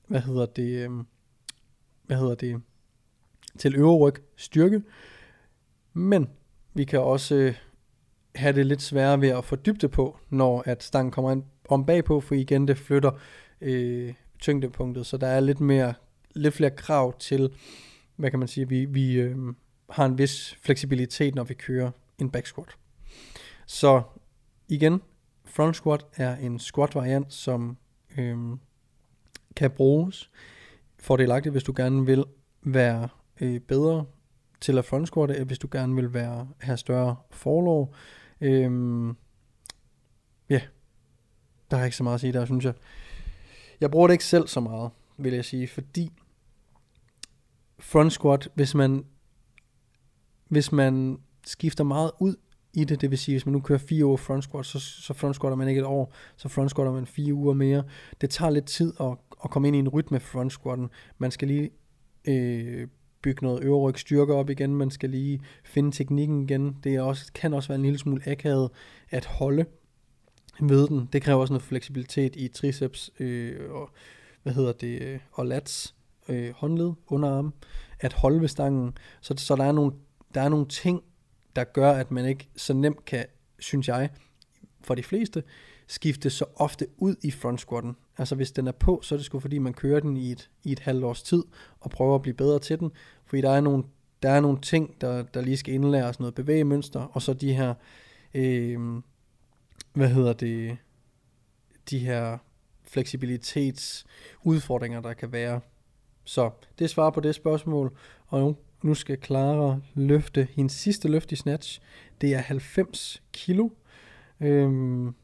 hvad 0.06 0.20
hedder 0.20 0.46
det, 0.46 0.84
øh, 0.84 0.90
hvad 2.06 2.16
hedder 2.16 2.34
det, 2.34 2.62
til 3.58 3.76
øvre 3.76 3.96
ryg 3.96 4.14
styrke. 4.36 4.82
Men 5.92 6.28
vi 6.74 6.84
kan 6.84 7.00
også 7.00 7.34
øh, 7.34 7.54
have 8.34 8.52
det 8.52 8.66
lidt 8.66 8.82
sværere 8.82 9.20
ved 9.20 9.28
at 9.28 9.44
få 9.44 9.56
dybde 9.56 9.88
på, 9.88 10.18
når 10.30 10.62
at 10.66 10.82
stangen 10.82 11.10
kommer 11.12 11.32
ind 11.32 11.42
om 11.68 11.86
bagpå, 11.86 12.20
for 12.20 12.34
igen 12.34 12.68
det 12.68 12.78
flytter 12.78 13.10
øh, 13.60 14.14
tyngdepunktet, 14.42 15.06
så 15.06 15.16
der 15.16 15.26
er 15.26 15.40
lidt 15.40 15.60
mere, 15.60 15.94
lidt 16.34 16.54
flere 16.54 16.70
krav 16.70 17.18
til, 17.18 17.50
hvad 18.16 18.30
kan 18.30 18.38
man 18.38 18.48
sige, 18.48 18.68
vi, 18.68 18.84
vi 18.84 19.14
øh, 19.14 19.36
har 19.90 20.06
en 20.06 20.18
vis 20.18 20.56
fleksibilitet, 20.62 21.34
når 21.34 21.44
vi 21.44 21.54
kører 21.54 21.90
en 22.18 22.30
back 22.30 22.46
squat. 22.46 22.76
Så 23.66 24.02
igen, 24.68 25.02
front 25.44 25.76
squat 25.76 26.06
er 26.16 26.36
en 26.36 26.58
squat 26.58 26.94
variant, 26.94 27.32
som 27.32 27.76
øh, 28.18 28.36
kan 29.56 29.70
bruges 29.70 30.30
fordelagtigt, 30.98 31.52
hvis 31.52 31.64
du 31.64 31.72
gerne 31.76 32.06
vil 32.06 32.24
være 32.62 33.08
øh, 33.40 33.60
bedre 33.60 34.04
til 34.60 34.78
at 34.78 34.84
front 34.84 35.08
squatte, 35.08 35.44
hvis 35.44 35.58
du 35.58 35.68
gerne 35.72 35.94
vil 35.94 36.14
være, 36.14 36.48
have 36.58 36.76
større 36.76 37.16
forlov. 37.30 37.94
Øh, 38.40 38.70
ja, 40.48 40.60
der 41.70 41.76
er 41.76 41.84
ikke 41.84 41.96
så 41.96 42.02
meget 42.02 42.14
at 42.14 42.20
sige 42.20 42.32
der, 42.32 42.44
synes 42.44 42.64
jeg. 42.64 42.74
Jeg 43.82 43.90
bruger 43.90 44.06
det 44.06 44.14
ikke 44.14 44.24
selv 44.24 44.46
så 44.46 44.60
meget, 44.60 44.90
vil 45.18 45.32
jeg 45.32 45.44
sige, 45.44 45.68
fordi 45.68 46.12
front 47.78 48.12
squat, 48.12 48.48
hvis 48.54 48.74
man, 48.74 49.04
hvis 50.48 50.72
man 50.72 51.18
skifter 51.46 51.84
meget 51.84 52.10
ud 52.20 52.36
i 52.74 52.84
det, 52.84 53.00
det 53.00 53.10
vil 53.10 53.18
sige, 53.18 53.34
hvis 53.34 53.46
man 53.46 53.52
nu 53.52 53.60
kører 53.60 53.78
fire 53.78 54.06
uger 54.06 54.16
front 54.16 54.44
squat, 54.44 54.66
så, 54.66 54.80
så 54.80 55.14
front 55.14 55.36
squatter 55.36 55.56
man 55.56 55.68
ikke 55.68 55.78
et 55.78 55.84
år, 55.86 56.12
så 56.36 56.48
front 56.48 56.70
squatter 56.70 56.92
man 56.92 57.06
fire 57.06 57.34
uger 57.34 57.54
mere. 57.54 57.84
Det 58.20 58.30
tager 58.30 58.50
lidt 58.50 58.66
tid 58.66 58.92
at, 59.00 59.16
at 59.44 59.50
komme 59.50 59.68
ind 59.68 59.76
i 59.76 59.80
en 59.80 59.88
rytme 59.88 60.20
front 60.20 60.52
squatten. 60.52 60.88
Man 61.18 61.30
skal 61.30 61.48
lige 61.48 61.70
øh, 62.24 62.88
bygge 63.22 63.44
noget 63.44 63.64
øvre 63.64 63.98
styrke 63.98 64.34
op 64.34 64.50
igen, 64.50 64.74
man 64.74 64.90
skal 64.90 65.10
lige 65.10 65.40
finde 65.64 65.92
teknikken 65.92 66.42
igen. 66.42 66.76
Det 66.84 66.94
er 66.94 67.02
også, 67.02 67.32
kan 67.34 67.54
også 67.54 67.68
være 67.68 67.76
en 67.76 67.82
lille 67.82 67.98
smule 67.98 68.22
akavet 68.28 68.70
at 69.10 69.24
holde 69.24 69.66
ved 70.60 70.88
den. 70.88 71.08
Det 71.12 71.22
kræver 71.22 71.40
også 71.40 71.52
noget 71.52 71.62
fleksibilitet 71.62 72.36
i 72.36 72.48
triceps 72.48 73.10
øh, 73.18 73.70
og, 73.70 73.90
hvad 74.42 74.52
hedder 74.52 74.72
det, 74.72 75.02
øh, 75.02 75.18
og 75.32 75.46
lats, 75.46 75.94
øh, 76.28 76.52
håndled, 76.54 76.92
underarm, 77.06 77.54
at 78.00 78.12
holde 78.12 78.40
ved 78.40 78.48
stangen. 78.48 78.98
Så, 79.20 79.34
så 79.36 79.56
der, 79.56 79.64
er 79.64 79.72
nogle, 79.72 79.92
der 80.34 80.40
er 80.40 80.48
nogle 80.48 80.66
ting, 80.66 81.02
der 81.56 81.64
gør, 81.64 81.92
at 81.92 82.10
man 82.10 82.26
ikke 82.26 82.48
så 82.56 82.74
nemt 82.74 83.04
kan, 83.04 83.24
synes 83.58 83.88
jeg, 83.88 84.10
for 84.80 84.94
de 84.94 85.02
fleste, 85.02 85.42
skifte 85.86 86.30
så 86.30 86.44
ofte 86.56 86.86
ud 86.96 87.16
i 87.22 87.30
front 87.30 87.60
squatten. 87.60 87.96
Altså 88.18 88.34
hvis 88.34 88.52
den 88.52 88.66
er 88.66 88.72
på, 88.72 89.00
så 89.02 89.14
er 89.14 89.16
det 89.16 89.26
sgu 89.26 89.40
fordi, 89.40 89.58
man 89.58 89.74
kører 89.74 90.00
den 90.00 90.16
i 90.16 90.32
et, 90.32 90.50
i 90.64 90.72
et 90.72 90.78
halvt 90.78 91.04
års 91.04 91.22
tid, 91.22 91.42
og 91.80 91.90
prøver 91.90 92.14
at 92.14 92.22
blive 92.22 92.34
bedre 92.34 92.58
til 92.58 92.78
den. 92.78 92.92
Fordi 93.26 93.42
der 93.42 93.50
er 93.50 93.60
nogle, 93.60 93.84
der 94.22 94.30
er 94.30 94.40
nogle 94.40 94.60
ting, 94.60 95.00
der, 95.00 95.22
der 95.22 95.40
lige 95.40 95.56
skal 95.56 95.74
indlæres 95.74 96.20
noget 96.20 96.34
bevægemønster, 96.34 97.00
og 97.00 97.22
så 97.22 97.32
de 97.32 97.54
her, 97.54 97.74
øh, 98.34 99.02
hvad 99.92 100.08
hedder 100.08 100.32
det, 100.32 100.76
de 101.90 101.98
her 101.98 102.38
fleksibilitetsudfordringer, 102.84 105.00
der 105.00 105.12
kan 105.12 105.32
være. 105.32 105.60
Så 106.24 106.50
det 106.78 106.90
svarer 106.90 107.10
på 107.10 107.20
det 107.20 107.34
spørgsmål, 107.34 107.96
og 108.26 108.40
nu, 108.40 108.56
nu 108.82 108.94
skal 108.94 109.18
Clara 109.24 109.80
løfte 109.94 110.48
hendes 110.50 110.72
sidste 110.72 111.08
løft 111.08 111.32
i 111.32 111.36
snatch. 111.36 111.80
Det 112.20 112.34
er 112.34 112.38
90 112.38 113.22
kilo. 113.32 113.68
Øhm, 114.40 115.14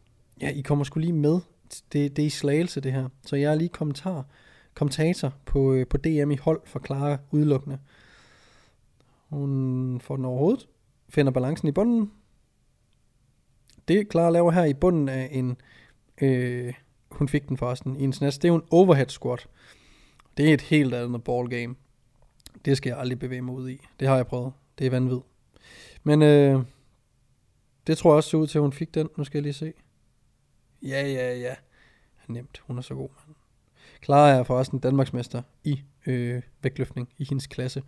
ja, 0.41 0.51
I 0.51 0.61
kommer 0.61 0.85
skulle 0.85 1.07
lige 1.07 1.19
med. 1.19 1.41
Det, 1.93 2.17
det 2.17 2.23
er 2.23 2.27
i 2.27 2.31
slagelse, 2.31 2.81
det 2.81 2.93
her. 2.93 3.09
Så 3.27 3.37
jeg 3.37 3.51
er 3.51 3.55
lige 3.55 3.69
kommentar, 3.69 4.27
kommentator 4.75 5.33
på, 5.45 5.73
øh, 5.73 5.87
på 5.87 5.97
DM 5.97 6.31
i 6.31 6.37
hold 6.37 6.61
for 6.65 6.83
Clara 6.87 7.19
udelukkende. 7.31 7.79
Hun 9.29 10.01
får 10.01 10.17
den 10.17 10.25
overhovedet. 10.25 10.69
Finder 11.09 11.33
balancen 11.33 11.69
i 11.69 11.73
bunden. 11.73 12.13
Det 13.89 14.11
Clara 14.11 14.31
laver 14.31 14.51
her 14.51 14.65
i 14.65 14.75
bunden 14.75 15.09
af 15.09 15.29
en... 15.33 15.57
Øh, 16.23 16.75
hun 17.11 17.29
fik 17.29 17.49
den 17.49 17.57
forresten 17.57 17.97
i 17.97 18.05
en 18.05 18.13
snatch. 18.13 18.39
Det 18.39 18.45
er 18.45 18.53
jo 18.53 18.55
en 18.55 18.67
overhead 18.71 19.09
squat. 19.09 19.49
Det 20.37 20.51
er 20.51 20.55
et 20.55 20.61
helt 20.61 20.95
andet 20.95 21.25
ballgame. 21.25 21.75
Det 22.65 22.77
skal 22.77 22.91
jeg 22.91 22.99
aldrig 22.99 23.19
bevæge 23.19 23.43
mig 23.43 23.55
ud 23.55 23.69
i. 23.69 23.87
Det 24.01 24.09
har 24.09 24.17
jeg 24.17 24.27
prøvet. 24.27 24.53
Det 24.79 24.87
er 24.87 24.91
vanvittigt. 24.91 25.27
Men 26.03 26.23
øh, 26.23 26.63
det 27.87 27.99
tror 27.99 28.11
jeg 28.11 28.17
også 28.17 28.31
så 28.31 28.37
ud 28.37 28.47
til, 28.47 28.59
at 28.59 28.63
hun 28.63 28.73
fik 28.73 28.95
den. 28.95 29.09
Nu 29.17 29.25
skal 29.25 29.39
jeg 29.39 29.43
lige 29.43 29.53
se. 29.53 29.73
Ja, 30.83 31.07
ja, 31.07 31.37
ja. 31.39 31.55
Nemt. 32.29 32.63
Hun 32.67 32.79
er 32.79 32.83
så 32.83 32.95
god, 32.95 33.09
mand. 33.09 33.37
Clara 34.05 34.31
er 34.31 34.43
forresten 34.43 34.79
Danmarksmester 34.79 35.43
i 35.65 35.81
øh, 36.07 36.43
vægtløftning 36.63 37.09
i 37.19 37.27
hendes 37.29 37.47
klasse. 37.47 37.83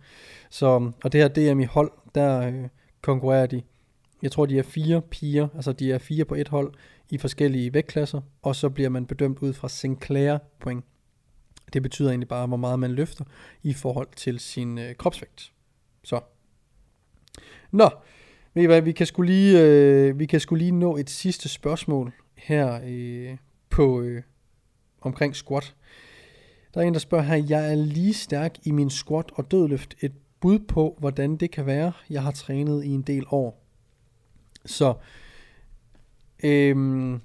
Så, 0.49 0.91
og 1.03 1.11
det 1.11 1.21
her 1.21 1.27
DM 1.27 1.59
i 1.59 1.65
hold, 1.65 1.91
der 2.15 2.47
øh, 2.47 2.67
konkurrerer 3.01 3.45
de 3.45 3.61
jeg 4.21 4.31
tror 4.31 4.45
de 4.45 4.59
er 4.59 4.63
fire 4.63 5.01
piger, 5.01 5.47
altså 5.55 5.73
de 5.73 5.91
er 5.91 5.97
fire 5.97 6.25
på 6.25 6.35
et 6.35 6.47
hold 6.47 6.73
i 7.09 7.17
forskellige 7.17 7.73
vægtklasser, 7.73 8.21
og 8.41 8.55
så 8.55 8.69
bliver 8.69 8.89
man 8.89 9.05
bedømt 9.05 9.39
ud 9.39 9.53
fra 9.53 9.69
Sinclair 9.69 10.37
point. 10.59 10.85
Det 11.73 11.81
betyder 11.81 12.09
egentlig 12.09 12.27
bare, 12.27 12.47
hvor 12.47 12.57
meget 12.57 12.79
man 12.79 12.91
løfter 12.91 13.25
i 13.63 13.73
forhold 13.73 14.07
til 14.15 14.39
sin 14.39 14.77
øh, 14.77 14.95
kropsvægt. 14.95 15.51
Så. 16.03 16.19
Nå, 17.71 17.89
ved 18.53 18.63
I 18.63 18.65
hvad, 18.65 18.81
vi 18.81 18.91
kan 18.91 19.05
skulle 19.05 19.33
lige, 19.33 19.61
øh, 19.61 20.19
vi 20.19 20.25
kan 20.25 20.39
skulle 20.39 20.63
lige 20.63 20.71
nå 20.71 20.97
et 20.97 21.09
sidste 21.09 21.49
spørgsmål 21.49 22.11
her 22.35 22.79
øh, 22.85 23.37
på 23.69 24.01
øh, 24.01 24.23
omkring 25.01 25.35
squat. 25.35 25.75
Der 26.73 26.81
er 26.81 26.85
en, 26.85 26.93
der 26.93 26.99
spørger 26.99 27.23
her, 27.23 27.45
jeg 27.49 27.71
er 27.71 27.75
lige 27.75 28.13
stærk 28.13 28.55
i 28.63 28.71
min 28.71 28.89
squat 28.89 29.31
og 29.33 29.51
dødløft. 29.51 29.95
Et 30.01 30.13
bud 30.39 30.59
på, 30.59 30.95
hvordan 30.99 31.35
det 31.35 31.51
kan 31.51 31.65
være. 31.65 31.91
Jeg 32.09 32.23
har 32.23 32.31
trænet 32.31 32.83
i 32.83 32.89
en 32.89 33.01
del 33.01 33.25
år. 33.31 33.61
Så, 34.65 34.93
øhm, 36.43 37.21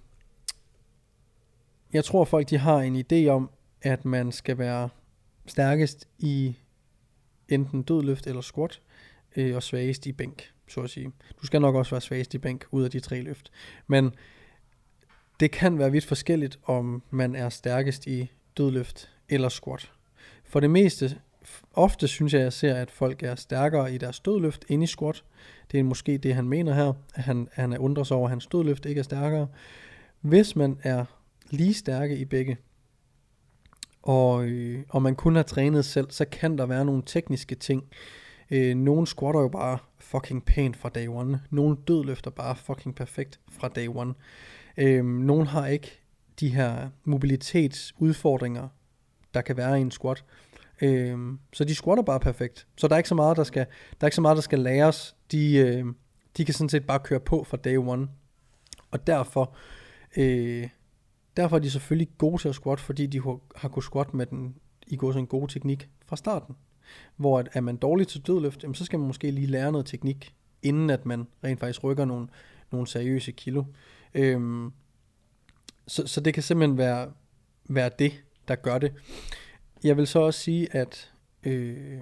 jeg 1.92 2.04
tror 2.04 2.24
folk, 2.24 2.50
de 2.50 2.58
har 2.58 2.78
en 2.78 2.96
idé 2.96 3.28
om, 3.28 3.50
at 3.82 4.04
man 4.04 4.32
skal 4.32 4.58
være 4.58 4.88
stærkest 5.46 6.08
i 6.18 6.56
enten 7.48 7.82
dødløft 7.82 8.26
eller 8.26 8.40
squat, 8.40 8.80
øh, 9.36 9.56
og 9.56 9.62
svagest 9.62 10.06
i 10.06 10.12
bænk, 10.12 10.52
så 10.68 10.80
at 10.80 10.90
sige. 10.90 11.12
Du 11.40 11.46
skal 11.46 11.60
nok 11.60 11.74
også 11.74 11.90
være 11.90 12.00
svagest 12.00 12.34
i 12.34 12.38
bænk 12.38 12.64
ud 12.70 12.84
af 12.84 12.90
de 12.90 13.00
tre 13.00 13.20
løft. 13.20 13.52
Men 13.86 14.14
det 15.40 15.50
kan 15.50 15.78
være 15.78 15.92
vidt 15.92 16.04
forskelligt, 16.04 16.58
om 16.64 17.02
man 17.10 17.34
er 17.34 17.48
stærkest 17.48 18.06
i 18.06 18.30
dødløft 18.56 19.10
eller 19.28 19.48
squat. 19.48 19.92
For 20.44 20.60
det 20.60 20.70
meste, 20.70 21.20
ofte 21.74 22.08
synes 22.08 22.32
jeg, 22.32 22.40
at 22.40 22.44
jeg 22.44 22.52
ser, 22.52 22.74
at 22.74 22.90
folk 22.90 23.22
er 23.22 23.34
stærkere 23.34 23.94
i 23.94 23.98
deres 23.98 24.20
dødløft 24.20 24.64
end 24.68 24.82
i 24.82 24.86
squat. 24.86 25.24
Det 25.72 25.80
er 25.80 25.84
måske 25.84 26.18
det, 26.18 26.34
han 26.34 26.48
mener 26.48 26.74
her, 26.74 26.92
at 27.14 27.22
han, 27.22 27.48
han 27.52 27.72
er 27.72 28.04
sig 28.04 28.16
over, 28.16 28.26
at 28.26 28.30
hans 28.30 28.46
dødløft 28.46 28.86
ikke 28.86 28.98
er 28.98 29.02
stærkere. 29.02 29.48
Hvis 30.20 30.56
man 30.56 30.78
er 30.82 31.04
lige 31.50 31.74
stærke 31.74 32.16
i 32.16 32.24
begge, 32.24 32.56
og, 34.02 34.44
øh, 34.44 34.82
og 34.88 35.02
man 35.02 35.16
kun 35.16 35.36
har 35.36 35.42
trænet 35.42 35.84
selv, 35.84 36.10
så 36.10 36.24
kan 36.24 36.58
der 36.58 36.66
være 36.66 36.84
nogle 36.84 37.02
tekniske 37.06 37.54
ting. 37.54 37.84
Øh, 38.50 38.74
nogle 38.74 39.06
squatter 39.06 39.40
jo 39.40 39.48
bare 39.48 39.78
fucking 39.98 40.44
pænt 40.44 40.76
fra 40.76 40.88
day 40.88 41.08
one. 41.08 41.40
Nogle 41.50 41.76
dødløfter 41.88 42.30
bare 42.30 42.56
fucking 42.56 42.94
perfekt 42.94 43.40
fra 43.50 43.68
day 43.68 43.88
one. 43.88 44.14
Øh, 44.76 45.04
nogle 45.04 45.46
har 45.46 45.66
ikke 45.66 46.00
de 46.40 46.48
her 46.48 46.88
mobilitetsudfordringer, 47.04 48.68
der 49.34 49.40
kan 49.40 49.56
være 49.56 49.78
i 49.78 49.80
en 49.80 49.90
squat. 49.90 50.24
Øh, 50.28 50.45
Øh, 50.82 51.18
så 51.52 51.64
de 51.64 51.74
squatter 51.74 52.04
bare 52.04 52.20
perfekt. 52.20 52.66
Så 52.76 52.88
der 52.88 52.94
er 52.94 52.98
ikke 52.98 53.08
så 53.08 53.14
meget, 53.14 53.36
der 53.36 53.44
skal, 53.44 53.66
der 54.00 54.04
er 54.04 54.06
ikke 54.06 54.14
så 54.14 54.20
meget, 54.20 54.36
der 54.36 54.42
skal 54.42 54.58
læres. 54.58 55.16
De, 55.32 55.56
øh, 55.56 55.84
de 56.36 56.44
kan 56.44 56.54
sådan 56.54 56.68
set 56.68 56.86
bare 56.86 56.98
køre 56.98 57.20
på 57.20 57.44
fra 57.44 57.56
day 57.56 57.76
one. 57.76 58.08
Og 58.90 59.06
derfor, 59.06 59.54
øh, 60.16 60.68
derfor 61.36 61.56
er 61.56 61.60
de 61.60 61.70
selvfølgelig 61.70 62.08
gode 62.18 62.42
til 62.42 62.48
at 62.48 62.54
squat, 62.54 62.80
fordi 62.80 63.06
de 63.06 63.20
har 63.56 63.68
kunnet 63.68 63.84
squat 63.84 64.14
med 64.14 64.26
den 64.26 64.54
i 64.86 64.96
går 64.96 65.12
en 65.12 65.26
god 65.26 65.48
teknik 65.48 65.88
fra 66.06 66.16
starten. 66.16 66.56
Hvor 67.16 67.38
at, 67.38 67.48
er 67.52 67.60
man 67.60 67.76
dårlig 67.76 68.08
til 68.08 68.26
dødløft, 68.26 68.62
jamen, 68.62 68.74
så 68.74 68.84
skal 68.84 68.98
man 68.98 69.06
måske 69.06 69.30
lige 69.30 69.46
lære 69.46 69.72
noget 69.72 69.86
teknik, 69.86 70.34
inden 70.62 70.90
at 70.90 71.06
man 71.06 71.26
rent 71.44 71.60
faktisk 71.60 71.84
rykker 71.84 72.04
nogle, 72.04 72.28
nogle 72.70 72.86
seriøse 72.86 73.32
kilo. 73.32 73.64
Øhm, 74.14 74.72
så, 75.86 76.06
så 76.06 76.20
det 76.20 76.34
kan 76.34 76.42
simpelthen 76.42 76.78
være, 76.78 77.10
være 77.68 77.90
det, 77.98 78.12
der 78.48 78.54
gør 78.54 78.78
det. 78.78 78.92
Jeg 79.84 79.96
vil 79.96 80.06
så 80.06 80.18
også 80.18 80.40
sige, 80.40 80.76
at 80.76 81.12
øh, 81.42 82.00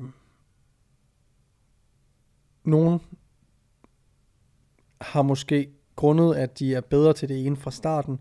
nogen 2.65 3.01
har 5.01 5.23
måske 5.23 5.69
grundet, 5.97 6.35
at 6.35 6.59
de 6.59 6.75
er 6.75 6.81
bedre 6.81 7.13
til 7.13 7.29
det 7.29 7.47
ene 7.47 7.57
fra 7.57 7.71
starten, 7.71 8.19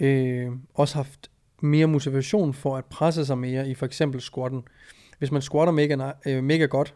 øh, 0.00 0.52
også 0.74 0.94
haft 0.94 1.30
mere 1.60 1.86
motivation 1.86 2.54
for 2.54 2.76
at 2.76 2.84
presse 2.84 3.26
sig 3.26 3.38
mere 3.38 3.68
i 3.68 3.74
for 3.74 3.86
eksempel 3.86 4.20
squatten. 4.20 4.62
Hvis 5.18 5.32
man 5.32 5.42
squatter 5.42 5.72
mega, 5.72 6.12
øh, 6.26 6.44
mega 6.44 6.64
godt, 6.64 6.94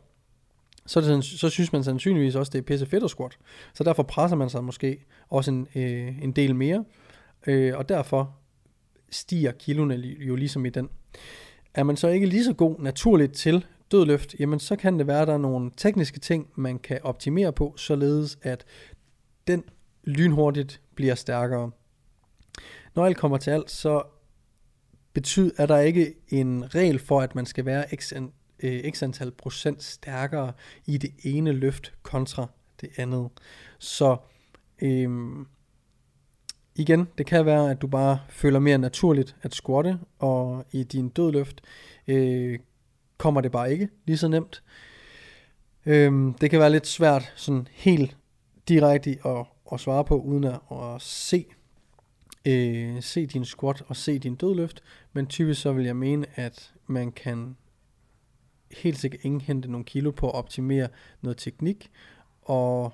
så, 0.86 1.00
det, 1.00 1.24
så 1.24 1.48
synes 1.48 1.72
man 1.72 1.84
sandsynligvis 1.84 2.34
også, 2.34 2.50
det 2.50 2.58
er 2.58 2.62
pisse 2.62 2.86
fedt 2.86 3.04
at 3.04 3.10
squat. 3.10 3.38
Så 3.74 3.84
derfor 3.84 4.02
presser 4.02 4.36
man 4.36 4.50
sig 4.50 4.64
måske 4.64 5.04
også 5.28 5.50
en, 5.50 5.68
øh, 5.74 6.22
en 6.22 6.32
del 6.32 6.54
mere, 6.56 6.84
øh, 7.46 7.76
og 7.76 7.88
derfor 7.88 8.36
stiger 9.10 9.52
kiloene 9.52 9.94
jo 9.96 10.36
ligesom 10.36 10.66
i 10.66 10.70
den. 10.70 10.88
Er 11.74 11.82
man 11.82 11.96
så 11.96 12.08
ikke 12.08 12.26
lige 12.26 12.44
så 12.44 12.52
god 12.52 12.78
naturligt 12.78 13.32
til 13.32 13.66
dødløft, 13.90 14.34
jamen 14.40 14.60
så 14.60 14.76
kan 14.76 14.98
det 14.98 15.06
være, 15.06 15.20
at 15.20 15.28
der 15.28 15.34
er 15.34 15.38
nogle 15.38 15.70
tekniske 15.76 16.20
ting, 16.20 16.50
man 16.54 16.78
kan 16.78 17.00
optimere 17.02 17.52
på, 17.52 17.74
således 17.76 18.38
at 18.42 18.64
den 19.46 19.64
lynhurtigt 20.04 20.80
bliver 20.94 21.14
stærkere. 21.14 21.70
Når 22.94 23.04
alt 23.04 23.16
kommer 23.16 23.38
til 23.38 23.50
alt, 23.50 23.70
så 23.70 24.02
betyder, 25.12 25.50
er 25.56 25.66
der 25.66 25.78
ikke 25.78 26.14
en 26.28 26.74
regel 26.74 26.98
for, 26.98 27.20
at 27.20 27.34
man 27.34 27.46
skal 27.46 27.64
være 27.64 27.96
x, 27.96 28.12
øh, 28.62 28.92
x 28.92 29.02
antal 29.02 29.30
procent 29.30 29.82
stærkere 29.82 30.52
i 30.86 30.98
det 30.98 31.10
ene 31.22 31.52
løft 31.52 31.92
kontra 32.02 32.46
det 32.80 32.88
andet. 32.96 33.28
Så 33.78 34.16
øhm, 34.82 35.46
igen, 36.78 37.08
det 37.18 37.26
kan 37.26 37.46
være, 37.46 37.70
at 37.70 37.82
du 37.82 37.86
bare 37.86 38.18
føler 38.28 38.58
mere 38.58 38.78
naturligt 38.78 39.36
at 39.42 39.54
squatte, 39.54 39.98
og 40.18 40.64
i 40.72 40.82
din 40.82 41.08
dødløft 41.08 41.60
øh, 42.08 42.58
kommer 43.16 43.40
det 43.40 43.52
bare 43.52 43.72
ikke 43.72 43.88
lige 44.06 44.18
så 44.18 44.28
nemt. 44.28 44.62
Øh, 45.86 46.32
det 46.40 46.50
kan 46.50 46.60
være 46.60 46.70
lidt 46.70 46.86
svært 46.86 47.32
sådan 47.36 47.68
helt 47.72 48.16
direkte 48.68 49.18
at, 49.24 49.46
at 49.72 49.80
svare 49.80 50.04
på, 50.04 50.20
uden 50.20 50.44
at, 50.44 50.60
at 50.72 51.02
se, 51.02 51.46
øh, 52.46 53.02
se 53.02 53.26
din 53.26 53.44
squat 53.44 53.82
og 53.86 53.96
se 53.96 54.18
din 54.18 54.34
dødløft, 54.34 54.82
men 55.12 55.26
typisk 55.26 55.60
så 55.60 55.72
vil 55.72 55.84
jeg 55.84 55.96
mene, 55.96 56.26
at 56.34 56.72
man 56.86 57.12
kan 57.12 57.56
helt 58.70 58.98
sikkert 58.98 59.24
indhente 59.24 59.70
nogle 59.70 59.84
kilo 59.84 60.10
på 60.10 60.28
at 60.28 60.34
optimere 60.34 60.88
noget 61.22 61.36
teknik, 61.36 61.90
og 62.42 62.92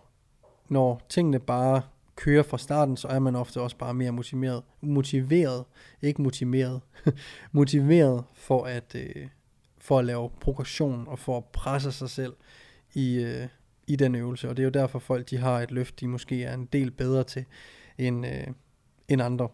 når 0.69 1.03
tingene 1.09 1.39
bare 1.39 1.83
kører 2.17 2.43
fra 2.43 2.59
starten, 2.59 2.97
så 2.97 3.09
er 3.09 3.19
man 3.19 3.37
ofte 3.37 3.61
også 3.61 3.77
bare 3.77 3.95
mere 3.95 4.13
motiveret, 4.13 4.63
motiveret 4.81 5.65
ikke 6.03 6.23
motiveret, 6.23 6.81
motiveret 7.53 8.25
for 8.35 8.65
at, 8.65 8.95
øh, 8.95 9.29
for 9.79 9.99
at 9.99 10.05
lave 10.05 10.31
progression 10.41 11.09
og 11.09 11.19
for 11.19 11.37
at 11.37 11.45
presse 11.45 11.93
sig 11.93 12.11
selv 12.11 12.33
i, 12.95 13.25
øh, 13.25 13.47
i 13.87 13.97
den 13.97 14.15
øvelse. 14.15 14.49
Og 14.49 14.57
det 14.57 14.63
er 14.63 14.65
jo 14.65 14.71
derfor 14.71 14.99
folk, 14.99 15.31
de 15.31 15.37
har 15.37 15.61
et 15.61 15.71
løft, 15.71 16.01
de 16.01 16.09
måske 16.09 16.45
er 16.45 16.55
en 16.55 16.65
del 16.65 16.91
bedre 16.91 17.25
til 17.25 17.45
end, 17.99 18.27
øh, 18.27 18.47
end 19.09 19.23
andre. 19.23 19.49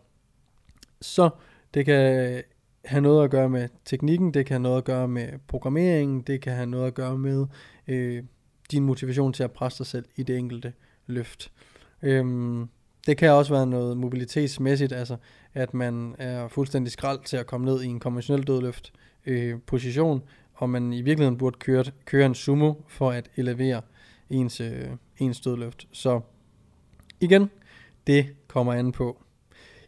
Så 1.00 1.30
det 1.74 1.84
kan 1.84 2.42
have 2.84 3.00
noget 3.00 3.24
at 3.24 3.30
gøre 3.30 3.48
med 3.48 3.68
teknikken, 3.84 4.34
det 4.34 4.46
kan 4.46 4.54
have 4.54 4.62
noget 4.62 4.78
at 4.78 4.84
gøre 4.84 5.08
med 5.08 5.28
programmeringen, 5.48 6.20
det 6.20 6.40
kan 6.40 6.52
have 6.52 6.66
noget 6.66 6.86
at 6.86 6.94
gøre 6.94 7.18
med 7.18 7.46
øh, 7.88 8.22
din 8.70 8.84
motivation 8.84 9.32
til 9.32 9.42
at 9.42 9.52
presse 9.52 9.78
dig 9.78 9.86
selv 9.86 10.04
i 10.16 10.22
det 10.22 10.38
enkelte 10.38 10.72
løft. 11.06 11.52
Øhm, 12.02 12.68
det 13.06 13.16
kan 13.16 13.30
også 13.30 13.54
være 13.54 13.66
noget 13.66 13.96
mobilitetsmæssigt, 13.96 14.92
altså 14.92 15.16
at 15.54 15.74
man 15.74 16.14
er 16.18 16.48
fuldstændig 16.48 16.92
skrald 16.92 17.20
til 17.24 17.36
at 17.36 17.46
komme 17.46 17.66
ned 17.66 17.82
i 17.82 17.86
en 17.86 18.00
konventionel 18.00 18.46
dødløft 18.46 18.92
øh, 19.26 19.58
position, 19.66 20.22
og 20.54 20.70
man 20.70 20.92
i 20.92 21.02
virkeligheden 21.02 21.38
burde 21.38 21.58
køre, 21.58 21.84
køre 22.04 22.26
en 22.26 22.34
sumo 22.34 22.74
for 22.88 23.10
at 23.10 23.30
elevere 23.36 23.82
ens, 24.30 24.60
øh, 24.60 24.88
ens 25.18 25.40
dødløft. 25.40 25.88
Så 25.92 26.20
igen, 27.20 27.50
det 28.06 28.26
kommer 28.48 28.72
an 28.72 28.92
på. 28.92 29.22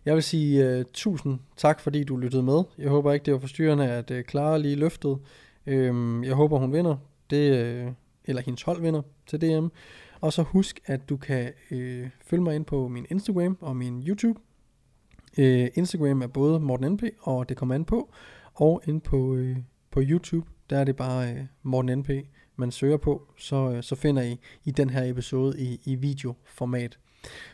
Jeg 0.04 0.14
vil 0.14 0.22
sige 0.22 0.78
uh, 0.78 0.84
tusind 0.92 1.38
tak, 1.56 1.80
fordi 1.80 2.04
du 2.04 2.16
lyttede 2.16 2.42
med. 2.42 2.62
Jeg 2.78 2.90
håber 2.90 3.12
ikke, 3.12 3.24
det 3.24 3.34
var 3.34 3.40
forstyrrende, 3.40 3.90
at 3.90 4.10
uh, 4.10 4.16
Clara 4.30 4.58
lige 4.58 4.76
løftede. 4.76 5.18
Øhm, 5.66 6.24
jeg 6.24 6.34
håber, 6.34 6.58
hun 6.58 6.72
vinder. 6.72 6.96
Det, 7.30 7.84
uh, 7.86 7.92
eller 8.24 8.42
hendes 8.42 8.62
hold 8.62 8.80
vinder 8.80 9.02
til 9.26 9.40
DM. 9.40 9.66
Og 10.22 10.32
så 10.32 10.42
husk, 10.42 10.80
at 10.86 11.08
du 11.08 11.16
kan 11.16 11.52
øh, 11.70 12.10
følge 12.24 12.42
mig 12.42 12.54
ind 12.54 12.64
på 12.64 12.88
min 12.88 13.06
Instagram 13.10 13.58
og 13.60 13.76
min 13.76 14.02
YouTube. 14.02 14.40
Øh, 15.38 15.68
Instagram 15.74 16.22
er 16.22 16.26
både 16.26 16.60
Morten 16.60 16.92
NP, 16.92 17.02
og 17.20 17.48
det 17.48 17.56
kommer 17.56 17.74
an 17.74 17.84
på. 17.84 18.12
Og 18.54 18.82
ind 18.86 19.00
på, 19.00 19.34
øh, 19.34 19.56
på 19.90 20.00
YouTube, 20.02 20.50
der 20.70 20.78
er 20.78 20.84
det 20.84 20.96
bare 20.96 21.32
øh, 21.32 21.44
Morten 21.62 21.98
NP, 21.98 22.10
man 22.56 22.70
søger 22.70 22.96
på. 22.96 23.22
Så, 23.38 23.70
øh, 23.70 23.82
så 23.82 23.94
finder 23.94 24.22
I 24.22 24.38
i 24.64 24.70
den 24.70 24.90
her 24.90 25.04
episode 25.04 25.60
i, 25.60 25.80
i 25.84 25.94
videoformat. 25.94 26.98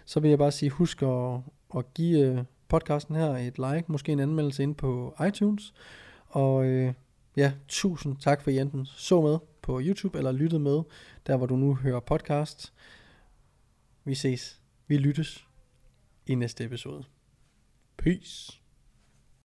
Så 0.04 0.20
vil 0.20 0.28
jeg 0.28 0.38
bare 0.38 0.52
sige, 0.52 0.70
husk 0.70 1.02
at, 1.02 1.40
at 1.76 1.94
give 1.94 2.18
øh, 2.18 2.44
podcasten 2.68 3.14
her 3.14 3.37
et 3.37 3.59
like, 3.59 3.85
måske 3.87 4.12
en 4.12 4.20
anmeldelse 4.20 4.62
ind 4.62 4.74
på 4.74 5.14
iTunes. 5.28 5.74
Og 6.26 6.66
øh, 6.66 6.92
ja, 7.37 7.52
tusind 7.68 8.16
tak 8.16 8.42
for, 8.42 8.50
I 8.50 8.59
enten 8.59 8.87
så 8.87 9.20
med 9.20 9.38
på 9.62 9.81
YouTube 9.83 10.18
eller 10.18 10.33
lyttede 10.33 10.61
med, 10.61 10.83
der 11.29 11.37
hvor 11.37 11.47
du 11.47 11.57
nu 11.57 11.75
hører 11.75 12.01
podcast. 12.01 12.73
Vi 14.05 14.14
ses. 14.14 14.62
Vi 14.87 14.99
lyttes 14.99 15.47
i 16.27 16.35
næste 16.35 16.64
episode. 16.64 17.05
Peace. 17.97 18.62